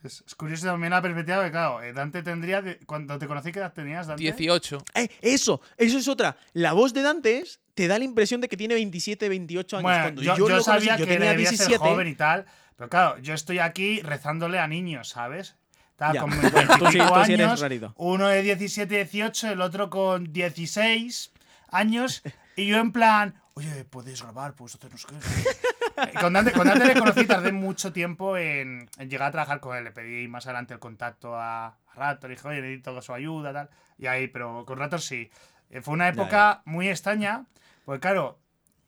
Es, 0.02 0.22
es 0.26 0.34
curioso 0.34 0.66
también 0.66 0.90
la 0.90 1.00
perspectiva 1.00 1.42
que, 1.44 1.50
claro, 1.50 1.82
eh, 1.82 1.92
Dante 1.94 2.22
tendría. 2.22 2.60
de- 2.60 2.78
cuando 2.80 3.18
te 3.18 3.26
conocí, 3.26 3.52
¿qué 3.52 3.58
edad 3.60 3.72
tenías, 3.72 4.06
Dante? 4.06 4.22
18. 4.22 4.84
Eh, 4.94 5.08
eso, 5.22 5.62
eso 5.78 5.96
es 5.98 6.08
otra. 6.08 6.36
La 6.52 6.74
voz 6.74 6.92
de 6.92 7.00
Dante 7.02 7.38
es- 7.38 7.60
te 7.74 7.88
da 7.88 7.98
la 7.98 8.04
impresión 8.04 8.40
de 8.40 8.48
que 8.48 8.56
tiene 8.56 8.74
27, 8.74 9.28
28 9.28 9.76
años. 9.78 9.82
Bueno, 9.84 10.02
Cuando 10.04 10.22
yo, 10.22 10.36
yo, 10.36 10.48
yo 10.48 10.60
sabía 10.62 10.96
conocí, 10.96 11.00
yo 11.02 11.06
que 11.06 11.12
tenía 11.14 11.30
debía 11.30 11.48
17. 11.50 11.70
ser 11.70 11.78
joven 11.78 12.06
y 12.08 12.14
tal. 12.14 12.44
Pero 12.76 12.90
claro, 12.90 13.18
yo 13.20 13.34
estoy 13.34 13.60
aquí 13.60 14.00
rezándole 14.02 14.58
a 14.58 14.66
niños, 14.66 15.08
¿sabes? 15.08 15.56
Estaba 15.94 16.12
Ya. 16.14 16.20
con 16.22 16.30
tú 16.30 16.36
sí- 16.40 16.98
25 16.98 17.14
tú 17.14 17.24
sí 17.24 17.32
años, 17.34 17.64
uno 17.96 18.26
de 18.28 18.42
17, 18.42 18.94
18, 19.04 19.50
el 19.52 19.60
otro 19.60 19.90
con 19.90 20.32
16 20.32 21.32
años. 21.70 22.22
Y 22.56 22.66
yo 22.66 22.78
en 22.78 22.90
plan, 22.92 23.34
oye, 23.54 23.84
¿podéis 23.84 24.20
grabar? 24.22 24.54
Pues 24.54 24.74
hacernos 24.74 25.06
qué. 25.06 25.14
Con, 26.20 26.32
Dante, 26.32 26.50
con 26.50 26.66
Dante 26.66 26.86
le 26.86 26.94
conocí, 26.98 27.24
tardé 27.24 27.52
mucho 27.52 27.92
tiempo 27.92 28.36
en, 28.36 28.90
en 28.98 29.08
llegar 29.08 29.28
a 29.28 29.30
trabajar 29.30 29.60
con 29.60 29.76
él. 29.76 29.84
Le 29.84 29.92
pedí 29.92 30.26
más 30.26 30.44
adelante 30.46 30.74
el 30.74 30.80
contacto 30.80 31.36
a, 31.36 31.66
a 31.68 31.76
Raptor. 31.94 32.30
Dije, 32.30 32.48
oye, 32.48 32.60
necesito 32.62 33.00
su 33.00 33.12
ayuda, 33.14 33.52
tal. 33.52 33.70
Y 33.96 34.06
ahí, 34.08 34.26
pero 34.26 34.64
con 34.66 34.76
Raptor 34.76 35.00
sí. 35.00 35.30
Eh, 35.70 35.80
Fue 35.82 35.94
una 35.94 36.08
época 36.08 36.62
muy 36.64 36.88
extraña. 36.88 37.44
Porque 37.84 38.00
claro, 38.00 38.40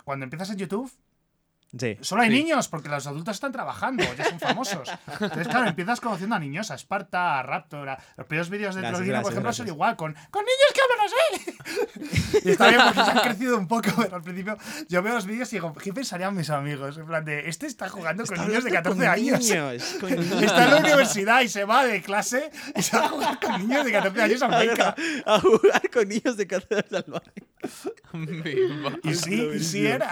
cuando 0.02 0.24
empiezas 0.24 0.50
en 0.50 0.56
YouTube, 0.58 0.90
Sí. 1.78 1.96
Solo 2.00 2.22
hay 2.22 2.30
Sí. 2.30 2.34
niños, 2.42 2.68
porque 2.68 2.88
los 2.88 3.06
adultos 3.06 3.34
están 3.36 3.52
trabajando, 3.52 4.02
ya 4.16 4.24
son 4.24 4.40
famosos. 4.40 4.88
Entonces, 5.20 5.48
claro, 5.48 5.68
empiezas 5.68 6.00
conociendo 6.00 6.36
a 6.36 6.38
niños, 6.38 6.70
a 6.70 6.74
Esparta, 6.74 7.38
a 7.38 7.42
Raptor. 7.42 7.88
a- 7.88 7.98
Los 8.16 8.26
primeros 8.26 8.50
vídeos 8.50 8.74
de 8.74 8.80
Gracias, 8.82 8.98
Trollino, 8.98 9.22
por 9.22 9.32
gracias, 9.32 9.32
ejemplo, 9.32 9.52
son 9.52 9.64
gracias. 9.66 9.74
igual, 9.74 9.96
con, 9.96 10.14
con 10.30 10.44
niños 10.44 10.72
que 10.74 10.80
hablan 10.82 11.06
así. 11.06 12.42
y 12.44 12.50
está 12.50 12.68
bien 12.68 12.80
porque 12.84 13.04
se 13.04 13.10
han 13.10 13.18
crecido 13.20 13.58
un 13.58 13.68
poco, 13.68 13.90
pero 13.96 14.16
al 14.16 14.22
principio 14.22 14.56
yo 14.88 15.02
veo 15.02 15.14
los 15.14 15.26
vídeos 15.26 15.52
y 15.52 15.56
digo, 15.56 15.74
¿qué 15.74 15.92
pensarían 15.92 16.34
mis 16.34 16.50
amigos? 16.50 16.96
En 16.98 17.06
plan 17.06 17.24
de, 17.24 17.48
este 17.48 17.66
está 17.66 17.88
jugando 17.88 18.24
con 18.24 18.34
Está 18.36 18.46
niños 18.48 18.64
de 18.64 18.70
hablando 18.76 18.90
14 18.96 19.04
con 19.04 19.12
años. 19.14 19.40
niños, 19.40 19.96
con 20.00 20.12
Está 20.44 20.64
en 20.64 20.70
la 20.70 20.76
universidad 20.78 21.40
y 21.42 21.48
se 21.48 21.64
va 21.64 21.84
de 21.84 22.02
clase 22.02 22.50
y 22.74 22.82
se 22.82 22.96
va 22.96 23.04
a 23.06 23.08
jugar 23.08 23.40
con 23.40 23.58
niños 23.68 23.84
de 23.84 23.92
14 23.92 24.22
años 24.22 24.42
a 24.42 24.46
a, 24.46 24.48
América. 24.56 24.94
a 25.26 25.40
jugar 25.40 25.90
con 25.90 26.08
niños 26.08 26.36
de 26.36 26.46
cátedra 26.46 26.84
salvaje. 26.88 27.32
Mi 28.12 29.10
Y 29.10 29.14
sí, 29.14 29.50
y 29.54 29.58
sí 29.60 29.86
era. 29.86 30.10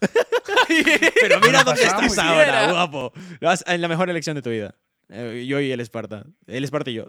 Pero 1.20 1.40
mira 1.40 1.64
dónde 1.64 1.82
estás 1.82 2.18
ahora, 2.18 2.70
guapo. 2.70 3.12
En 3.66 3.80
la 3.80 3.88
mejor 3.88 4.10
elección 4.10 4.36
de 4.36 4.42
tu 4.42 4.50
vida. 4.50 4.74
Eh, 5.08 5.44
yo 5.46 5.60
y 5.60 5.70
el 5.70 5.80
Esparta. 5.80 6.24
El 6.46 6.64
Esparta 6.64 6.90
y 6.90 6.94
yo. 6.94 7.08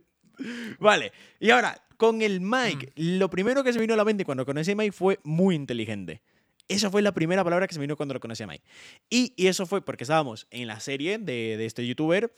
vale. 0.78 1.12
Y 1.38 1.50
ahora, 1.50 1.82
con 1.96 2.22
el 2.22 2.40
Mike, 2.40 2.92
lo 2.96 3.28
primero 3.30 3.62
que 3.62 3.72
se 3.72 3.78
vino 3.78 3.94
a 3.94 3.96
la 3.96 4.04
mente 4.04 4.24
cuando 4.24 4.46
conocí 4.46 4.72
a 4.72 4.76
Mike 4.76 4.92
fue 4.92 5.20
muy 5.22 5.54
inteligente. 5.54 6.22
Esa 6.68 6.88
fue 6.88 7.02
la 7.02 7.12
primera 7.12 7.42
palabra 7.42 7.66
que 7.66 7.74
se 7.74 7.80
me 7.80 7.84
vino 7.84 7.96
cuando 7.96 8.14
lo 8.14 8.20
conocí 8.20 8.42
a 8.42 8.46
Mike. 8.46 8.64
Y, 9.10 9.34
y 9.36 9.48
eso 9.48 9.66
fue 9.66 9.84
porque 9.84 10.04
estábamos 10.04 10.46
en 10.50 10.68
la 10.68 10.78
serie 10.78 11.18
de, 11.18 11.56
de 11.56 11.66
este 11.66 11.86
youtuber 11.86 12.32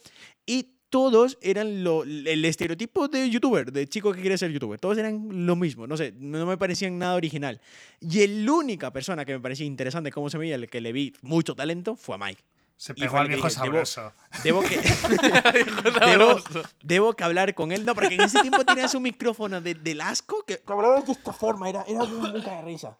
y 0.45 0.73
todos 0.93 1.39
eran 1.41 1.83
lo, 1.83 2.03
el 2.03 2.45
estereotipo 2.45 3.07
de 3.07 3.27
youtuber, 3.27 3.71
de 3.71 3.89
chico 3.89 4.13
que 4.13 4.21
quiere 4.21 4.37
ser 4.37 4.51
youtuber. 4.51 4.79
Todos 4.79 4.95
eran 4.99 5.27
lo 5.47 5.55
mismo, 5.55 5.87
no 5.87 5.97
sé, 5.97 6.13
no 6.19 6.45
me 6.45 6.55
parecían 6.55 6.99
nada 6.99 7.15
original. 7.15 7.59
Y 7.99 8.27
la 8.27 8.51
única 8.51 8.93
persona 8.93 9.25
que 9.25 9.33
me 9.33 9.39
parecía 9.39 9.65
interesante 9.65 10.11
cómo 10.11 10.29
se 10.29 10.37
veía, 10.37 10.53
el 10.53 10.69
que 10.69 10.81
le 10.81 10.91
vi 10.91 11.11
mucho 11.23 11.55
talento, 11.55 11.95
fue 11.95 12.13
a 12.13 12.19
Mike. 12.19 12.43
Se 12.77 12.93
pegó 12.93 13.17
al 13.17 13.27
viejo 13.27 13.47
dije, 13.47 13.59
debo- 13.59 13.85
sabroso. 13.85 14.13
Debo 14.43 14.61
que, 14.61 14.79
debo, 16.05 16.35
debo 16.83 17.13
que 17.13 17.23
hablar 17.23 17.55
con 17.55 17.71
él. 17.71 17.83
No, 17.85 17.95
porque 17.95 18.13
en 18.13 18.21
ese 18.21 18.41
tiempo 18.41 18.63
tenías 18.63 18.93
un 18.93 19.01
micrófono 19.01 19.61
de, 19.61 19.73
del 19.73 19.99
asco 19.99 20.43
que, 20.45 20.61
hablaba 20.67 21.01
de 21.01 21.11
esta 21.11 21.33
forma, 21.33 21.69
era, 21.69 21.81
era 21.87 22.03
muy, 22.03 22.29
muy 22.29 22.39
de 22.39 22.61
risa. 22.61 22.95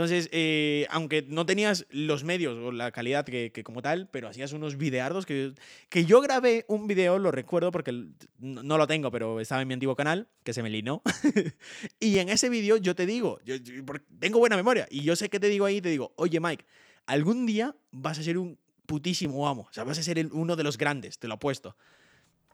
Entonces, 0.00 0.30
eh, 0.32 0.86
aunque 0.88 1.26
no 1.28 1.44
tenías 1.44 1.84
los 1.90 2.24
medios 2.24 2.56
o 2.56 2.72
la 2.72 2.90
calidad 2.90 3.26
que, 3.26 3.52
como 3.62 3.82
tal, 3.82 4.08
pero 4.10 4.28
hacías 4.28 4.54
unos 4.54 4.78
videardos 4.78 5.26
que, 5.26 5.52
que 5.90 6.06
yo 6.06 6.22
grabé 6.22 6.64
un 6.68 6.86
video, 6.86 7.18
lo 7.18 7.30
recuerdo 7.30 7.70
porque 7.70 7.92
no, 8.38 8.78
lo 8.78 8.86
tengo, 8.86 9.10
pero 9.10 9.40
estaba 9.40 9.60
en 9.60 9.68
mi 9.68 9.74
antiguo 9.74 9.94
canal, 9.94 10.26
que 10.42 10.54
se 10.54 10.62
me 10.62 10.70
linó. 10.70 11.02
y 12.00 12.16
en 12.16 12.30
ese 12.30 12.48
vídeo 12.48 12.78
yo 12.78 12.94
te 12.94 13.04
digo, 13.04 13.40
tengo 14.18 14.38
buena 14.38 14.56
memoria, 14.56 14.88
y 14.90 15.02
yo 15.02 15.14
sé 15.16 15.28
que 15.28 15.38
te 15.38 15.48
digo 15.48 15.66
ahí, 15.66 15.82
te 15.82 15.90
digo, 15.90 16.14
oye 16.16 16.40
Mike, 16.40 16.64
algún 17.04 17.44
día 17.44 17.76
vas 17.90 18.18
a 18.18 18.22
ser 18.22 18.38
un 18.38 18.58
putísimo 18.86 19.46
amo, 19.46 19.66
o 19.68 19.72
sea, 19.74 19.84
vas 19.84 19.98
a 19.98 20.02
ser 20.02 20.30
uno 20.32 20.56
de 20.56 20.64
los 20.64 20.78
grandes, 20.78 21.18
te 21.18 21.28
lo 21.28 21.34
apuesto. 21.34 21.76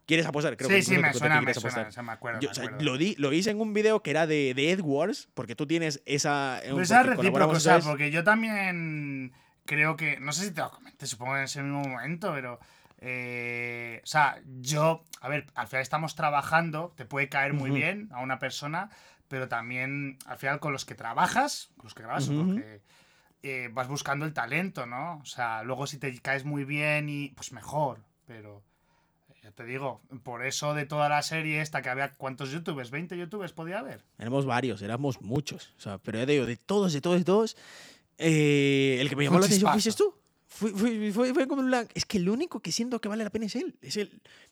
¿Quieres 0.06 0.24
apostar? 0.24 0.56
Creo 0.56 0.68
sí, 0.68 0.76
que 0.76 0.82
sí, 0.82 0.98
me 0.98 1.12
suena, 1.12 1.40
me 1.40 1.52
suena, 1.52 1.90
me 2.02 2.12
acuerdo. 2.12 2.40
Yo, 2.40 2.48
me 2.48 2.52
o 2.52 2.54
sea, 2.54 2.70
lo, 2.78 2.96
di, 2.96 3.16
lo 3.16 3.32
hice 3.32 3.50
en 3.50 3.60
un 3.60 3.72
video 3.72 4.02
que 4.02 4.10
era 4.10 4.28
de, 4.28 4.54
de 4.54 4.70
Edwards, 4.70 5.28
porque 5.34 5.56
tú 5.56 5.66
tienes 5.66 6.00
esa. 6.06 6.58
Pero 6.62 6.74
porque 6.74 6.84
esa 6.84 7.00
es 7.00 7.06
recíproco, 7.06 7.56
o 7.56 7.80
porque 7.82 8.10
yo 8.12 8.22
también 8.22 9.32
creo 9.64 9.96
que. 9.96 10.20
No 10.20 10.32
sé 10.32 10.44
si 10.44 10.54
te 10.54 10.60
lo 10.60 10.70
comenté, 10.70 11.06
supongo 11.06 11.36
en 11.36 11.42
ese 11.42 11.60
mismo 11.60 11.82
momento, 11.82 12.32
pero. 12.32 12.60
eh, 12.98 14.00
o 14.04 14.06
sea, 14.06 14.40
yo. 14.60 15.04
A 15.20 15.28
ver, 15.28 15.46
al 15.56 15.66
final 15.66 15.82
estamos 15.82 16.14
trabajando, 16.14 16.94
te 16.96 17.04
puede 17.04 17.28
caer 17.28 17.52
muy 17.52 17.72
bien 17.72 18.08
a 18.12 18.20
una 18.20 18.38
persona, 18.38 18.90
pero 19.26 19.48
también 19.48 20.18
al 20.26 20.38
final 20.38 20.60
con 20.60 20.72
los 20.72 20.84
que 20.84 20.94
trabajas, 20.94 21.70
con 21.76 21.86
los 21.86 21.94
que 21.94 22.04
grabas, 22.04 22.26
con 22.26 22.36
los 22.36 22.46
Ujú. 22.46 22.54
que, 22.54 22.80
eh, 23.42 23.70
vas 23.72 23.88
buscando 23.88 24.24
el 24.24 24.32
talento, 24.32 24.86
¿no? 24.86 25.18
O 25.18 25.24
sea, 25.24 25.64
luego 25.64 25.88
si 25.88 25.98
te 25.98 26.16
caes 26.20 26.44
muy 26.44 26.64
bien 26.64 27.08
y. 27.08 27.30
Pues 27.30 27.50
mejor, 27.50 28.04
pero. 28.24 28.62
Eh, 29.46 29.50
Ya 29.50 29.52
te 29.52 29.64
digo, 29.64 30.00
por 30.24 30.44
eso 30.44 30.74
de 30.74 30.86
toda 30.86 31.08
la 31.08 31.22
serie 31.22 31.60
esta 31.60 31.82
que 31.82 31.88
había, 31.88 32.12
¿cuántos 32.12 32.50
youtubers? 32.50 32.90
¿20 32.92 33.16
youtubers 33.16 33.52
podía 33.52 33.78
haber? 33.78 34.02
Éramos 34.18 34.44
varios, 34.44 34.82
éramos 34.82 35.20
muchos. 35.20 35.72
O 35.78 35.80
sea, 35.80 35.98
pero 35.98 36.18
ya 36.18 36.26
te 36.26 36.32
digo, 36.32 36.46
de 36.46 36.56
todos, 36.56 36.92
de 36.92 37.00
todos, 37.00 37.18
de 37.18 37.24
todos. 37.24 37.56
eh, 38.18 38.98
el 39.00 39.08
que 39.08 39.16
me 39.16 39.24
llamó 39.24 39.38
la 39.38 39.46
atención 39.46 39.72
fuiste 39.72 39.92
tú. 39.92 40.14
Fue, 40.48 40.70
fue, 40.70 41.12
fue, 41.12 41.34
fue 41.34 41.46
como 41.46 41.62
Es 41.92 42.06
que 42.06 42.16
el 42.16 42.28
único 42.30 42.60
que 42.60 42.72
siento 42.72 42.98
que 43.00 43.08
vale 43.08 43.22
la 43.24 43.30
pena 43.30 43.44
es 43.44 43.56
él. 43.56 43.76
Es 43.82 43.96
el, 43.98 44.10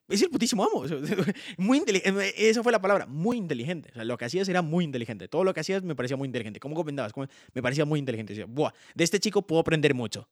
es 0.09 0.21
el 0.21 0.29
putísimo 0.29 0.63
amo. 0.65 0.85
Muy 1.57 1.79
inteligente. 1.79 2.49
Esa 2.51 2.63
fue 2.63 2.73
la 2.73 2.81
palabra, 2.81 3.07
muy 3.07 3.39
inteligente. 3.39 3.89
O 3.93 3.95
sea, 3.95 4.05
lo 4.05 4.19
que 4.19 4.27
hacías 4.27 4.47
era 4.49 4.61
muy 4.61 4.85
inteligente. 4.85 5.29
Todo 5.29 5.45
lo 5.45 5.55
que 5.55 5.61
hacías 5.61 5.83
me 5.83 5.95
parecía 5.95 6.17
muy 6.19 6.27
inteligente. 6.27 6.61
¿Cómo 6.61 6.75
comentabas? 6.75 7.13
¿Cómo- 7.15 7.27
Me 7.55 7.63
parecía 7.63 7.87
muy 7.87 8.01
inteligente. 8.01 8.35
Decía, 8.35 8.45
Buah, 8.47 8.73
de 8.95 9.05
este 9.05 9.19
chico 9.19 9.43
puedo 9.47 9.61
aprender 9.61 9.95
mucho. 9.95 10.29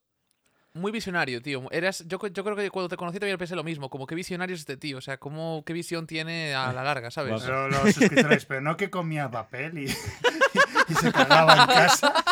Muy 0.75 0.91
visionario, 0.91 1.39
tío. 1.39 1.71
Eras, 1.71 2.03
yo, 2.07 2.17
yo 2.27 2.43
creo 2.43 2.55
que 2.55 2.71
cuando 2.71 2.89
te 2.89 2.97
conocí 2.97 3.19
también 3.19 3.37
pensé 3.37 3.55
lo 3.55 3.63
mismo. 3.63 3.89
Como 3.91 4.07
qué 4.07 4.15
visionario 4.15 4.55
es 4.55 4.61
este 4.61 4.75
tío. 4.75 4.97
O 4.97 5.01
sea, 5.01 5.17
cómo, 5.17 5.63
qué 5.65 5.73
visión 5.73 6.07
tiene 6.07 6.55
a 6.55 6.73
la 6.73 6.83
larga, 6.83 7.11
¿sabes? 7.11 7.41
Pero 7.43 7.69
los 7.69 7.93
suscriptores, 7.93 8.45
pero 8.45 8.61
no 8.61 8.75
que 8.75 8.89
comía 8.89 9.29
papel 9.29 9.77
y, 9.77 9.83
y 10.89 10.93
se 10.95 11.11
cagaba 11.11 11.53
en 11.53 11.67
casa. 11.67 12.13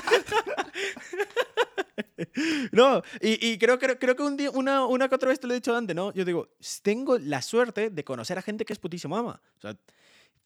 No, 2.72 3.02
y, 3.20 3.46
y 3.46 3.58
creo, 3.58 3.80
creo, 3.80 3.98
creo 3.98 4.16
que 4.16 4.24
un 4.24 4.38
día, 4.38 4.52
una, 4.52 4.86
una 4.86 5.10
que 5.10 5.16
otra 5.16 5.30
vez 5.30 5.40
te 5.40 5.48
lo 5.48 5.54
he 5.54 5.58
dicho 5.58 5.76
antes, 5.76 5.96
¿no? 5.96 6.14
Yo 6.14 6.24
digo, 6.24 6.50
tengo 6.84 7.18
la 7.18 7.42
suerte 7.42 7.90
de 7.90 8.04
conocer 8.04 8.38
a 8.38 8.42
gente 8.42 8.64
que 8.64 8.74
es 8.74 8.80
putísima 8.80 9.20
ama. 9.20 9.42
O 9.58 9.62
sea, 9.62 9.76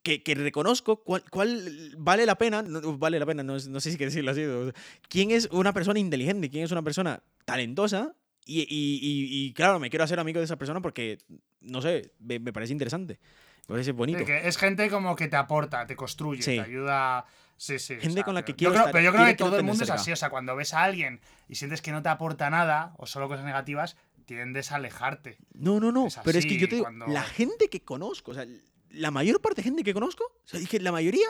que, 0.02 0.24
que 0.24 0.36
reconozco 0.36 1.04
cuál, 1.04 1.24
cuál 1.30 1.94
vale 1.98 2.26
la 2.26 2.38
pena, 2.38 2.62
no, 2.62 2.98
vale 2.98 3.20
la 3.20 3.26
pena, 3.26 3.44
no, 3.44 3.54
no 3.54 3.80
sé 3.80 3.92
si 3.92 3.98
quiero 3.98 4.12
decirlo 4.12 4.32
así, 4.32 4.44
o 4.46 4.66
sea, 4.66 4.74
quién 5.10 5.32
es 5.32 5.50
una 5.52 5.74
persona 5.74 6.00
inteligente, 6.00 6.50
quién 6.50 6.64
es 6.64 6.72
una 6.72 6.84
persona 6.84 7.22
talentosa. 7.46 8.16
Y, 8.48 8.62
y, 8.62 8.66
y, 8.70 9.48
y, 9.48 9.54
claro, 9.54 9.80
me 9.80 9.90
quiero 9.90 10.04
hacer 10.04 10.20
amigo 10.20 10.40
de 10.40 10.46
esa 10.46 10.56
persona 10.58 10.80
porque, 10.82 11.18
no 11.62 11.82
sé, 11.82 12.12
me, 12.20 12.38
me 12.40 12.54
parece 12.54 12.74
interesante, 12.74 13.20
me 13.68 13.74
parece 13.74 13.92
bonito. 13.92 14.20
Sí, 14.20 14.26
que 14.26 14.48
es 14.48 14.58
gente 14.58 14.88
como 14.90 15.16
que 15.16 15.28
te 15.28 15.36
aporta, 15.36 15.88
te 15.88 15.96
construye, 15.96 16.44
Sí. 16.44 16.56
te 16.56 16.62
ayuda. 16.62 17.26
Sí, 17.58 17.80
sí. 17.80 17.96
Gente 18.00 18.24
con 18.24 18.36
la 18.36 18.44
que 18.46 18.52
yo 18.52 18.58
quiero 18.58 18.74
creo- 18.74 18.82
estar, 18.82 18.92
Pero 18.92 19.04
yo 19.06 19.12
creo 19.14 19.26
que 19.26 19.36
quiero 19.36 19.50
todo 19.50 19.58
el 19.60 19.64
mundo 19.64 19.82
es 19.84 19.88
cerca. 19.88 20.00
así. 20.02 20.12
O 20.12 20.16
sea, 20.16 20.30
cuando 20.30 20.56
ves 20.56 20.74
a 20.76 20.84
alguien 20.84 21.22
y 21.48 21.56
sientes 21.56 21.82
que 21.82 21.92
no 21.92 22.04
te 22.04 22.10
aporta 22.10 22.50
nada 22.52 22.94
o 22.98 23.08
solo 23.08 23.28
cosas 23.28 23.46
negativas, 23.46 23.96
tiendes 24.26 24.72
a 24.72 24.76
alejarte. 24.76 25.38
No, 25.54 25.80
no, 25.80 25.92
no. 25.92 26.06
Es 26.08 26.20
pero 26.24 26.38
es 26.38 26.46
que 26.46 26.58
yo 26.60 26.68
te 26.68 26.76
digo, 26.76 26.84
cuando- 26.86 27.08
la 27.08 27.24
gente 27.24 27.70
que 27.70 27.82
conozco, 27.84 28.32
o 28.32 28.34
sea, 28.36 28.46
la 28.92 29.10
mayor 29.10 29.42
parte 29.42 29.62
de 29.62 29.64
gente 29.64 29.84
que 29.84 29.94
conozco, 29.94 30.24
o 30.26 30.48
sea, 30.48 30.60
dije, 30.60 30.80
la 30.82 30.92
mayoría 30.92 31.28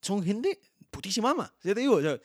son 0.00 0.22
gente 0.24 0.60
putísima 0.90 1.30
ama. 1.32 1.52
O 1.58 1.62
sea, 1.62 1.74
te 1.74 1.80
digo, 1.80 1.96
o 1.96 2.00
sea, 2.02 2.18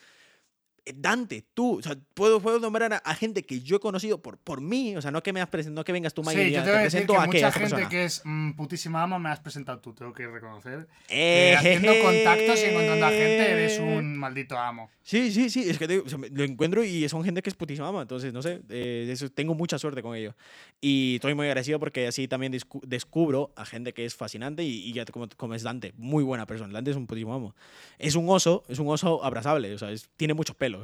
Dante, 0.95 1.45
tú, 1.53 1.79
o 1.79 1.81
sea, 1.81 1.95
puedo, 2.13 2.39
puedo 2.39 2.59
nombrar 2.59 2.93
a, 2.93 2.97
a 2.97 3.15
gente 3.15 3.43
que 3.43 3.61
yo 3.61 3.77
he 3.77 3.79
conocido 3.79 4.21
por, 4.21 4.37
por 4.37 4.61
mí, 4.61 4.95
o 4.95 5.01
sea, 5.01 5.11
no 5.11 5.21
que 5.23 5.33
me 5.33 5.41
has 5.41 5.49
presentado, 5.49 5.79
no 5.81 5.83
que 5.85 5.91
vengas 5.91 6.13
tú, 6.13 6.21
Mike, 6.23 6.45
Sí, 6.45 6.51
yo 6.51 6.63
te 6.63 6.69
voy 6.69 6.79
a 6.79 6.81
decir 6.83 7.05
presento 7.05 7.13
que 7.13 7.19
a 7.19 7.25
mucha 7.25 7.51
gente 7.51 7.69
persona. 7.69 7.89
que 7.89 8.03
es 8.05 8.21
mm, 8.25 8.51
putísima 8.53 9.03
ama 9.03 9.19
me 9.19 9.29
has 9.29 9.39
presentado 9.39 9.79
tú, 9.79 9.93
tengo 9.93 10.13
que 10.13 10.27
reconocer. 10.27 10.87
Eh, 11.09 11.49
Que 11.51 11.55
haciendo 11.57 11.91
contactos 12.03 12.59
y 12.59 12.63
encontrando 12.65 13.05
a 13.05 13.09
gente 13.09 13.41
eh. 13.41 13.51
eres 13.51 13.79
un 13.79 14.17
maldito 14.17 14.57
amo. 14.57 14.89
Sí, 15.03 15.31
sí, 15.31 15.49
sí, 15.49 15.67
es 15.69 15.77
que 15.79 15.87
te 15.87 15.93
digo, 15.93 16.05
o 16.05 16.09
sea, 16.09 16.17
me- 16.19 16.29
lo 16.29 16.43
encuentro 16.43 16.83
y 16.83 17.07
son 17.09 17.23
gente 17.23 17.41
que 17.41 17.49
es 17.49 17.55
putísima 17.55 17.87
ama, 17.87 18.01
entonces, 18.03 18.31
no 18.31 18.41
sé, 18.43 18.61
eh, 18.69 19.07
eso, 19.11 19.29
tengo 19.31 19.55
mucha 19.55 19.79
suerte 19.79 20.01
con 20.03 20.15
ello. 20.15 20.35
Y 20.81 21.15
estoy 21.15 21.33
muy 21.33 21.47
agradecido 21.47 21.79
porque 21.79 22.07
así 22.07 22.27
también 22.27 22.53
descu- 22.53 22.81
descubro 22.85 23.51
a 23.55 23.65
gente 23.65 23.93
que 23.93 24.05
es 24.05 24.15
fascinante 24.15 24.63
y, 24.63 24.69
y 24.87 24.93
ya 24.93 25.05
como, 25.05 25.27
como 25.35 25.55
es 25.55 25.63
Dante, 25.63 25.93
muy 25.97 26.23
buena 26.23 26.45
persona. 26.45 26.71
Dante 26.73 26.91
es 26.91 26.97
un 26.97 27.07
putísimo 27.07 27.33
amo. 27.33 27.55
Es 27.97 28.13
un 28.15 28.29
oso, 28.29 28.63
es 28.67 28.77
un 28.79 28.87
oso 28.87 29.23
abrazable, 29.23 29.73
o 29.73 29.77
sea, 29.79 29.91
es- 29.91 30.09
tiene 30.15 30.35
muchos 30.35 30.55
pelos. 30.55 30.78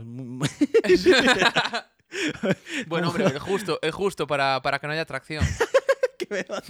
Es 0.83 1.05
bueno, 2.87 3.09
hombre, 3.09 3.25
el 3.25 3.39
justo, 3.39 3.79
el 3.81 3.91
justo 3.91 4.27
para, 4.27 4.61
para 4.61 4.79
que 4.79 4.87
no 4.87 4.93
haya 4.93 5.01
atracción. 5.01 5.45
que 6.17 6.27
me 6.29 6.43
da- 6.43 6.63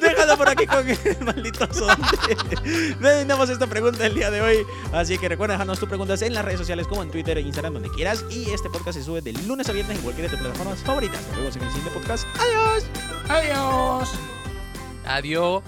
Déjalo 0.00 0.36
por 0.36 0.48
aquí 0.50 0.66
con 0.66 0.86
el 0.88 0.96
maldito 1.24 1.66
Dante. 1.66 2.36
Terminamos 3.00 3.48
esta 3.48 3.66
pregunta 3.66 4.04
el 4.06 4.14
día 4.14 4.30
de 4.30 4.40
hoy. 4.42 4.58
Así 4.92 5.16
que 5.18 5.28
recuerda 5.28 5.54
dejarnos 5.54 5.78
tus 5.78 5.88
preguntas 5.88 6.20
en 6.22 6.34
las 6.34 6.44
redes 6.44 6.58
sociales 6.60 6.86
como 6.86 7.02
en 7.02 7.10
Twitter 7.10 7.38
e 7.38 7.40
Instagram, 7.40 7.72
donde 7.74 7.88
quieras. 7.90 8.24
Y 8.30 8.50
este 8.50 8.68
podcast 8.70 8.98
se 8.98 9.04
sube 9.04 9.22
de 9.22 9.32
lunes 9.32 9.68
a 9.68 9.72
viernes 9.72 9.96
en 9.96 10.02
cualquiera 10.02 10.30
de 10.30 10.36
tus 10.36 10.44
plataformas 10.44 10.80
favoritas. 10.80 11.22
Nos 11.28 11.36
vemos 11.38 11.56
en 11.56 11.62
el 11.62 11.68
siguiente 11.70 11.90
podcast. 11.98 12.26
¡Adiós! 12.38 12.84
¡Adiós! 13.28 14.10
Adiós. 15.06 15.62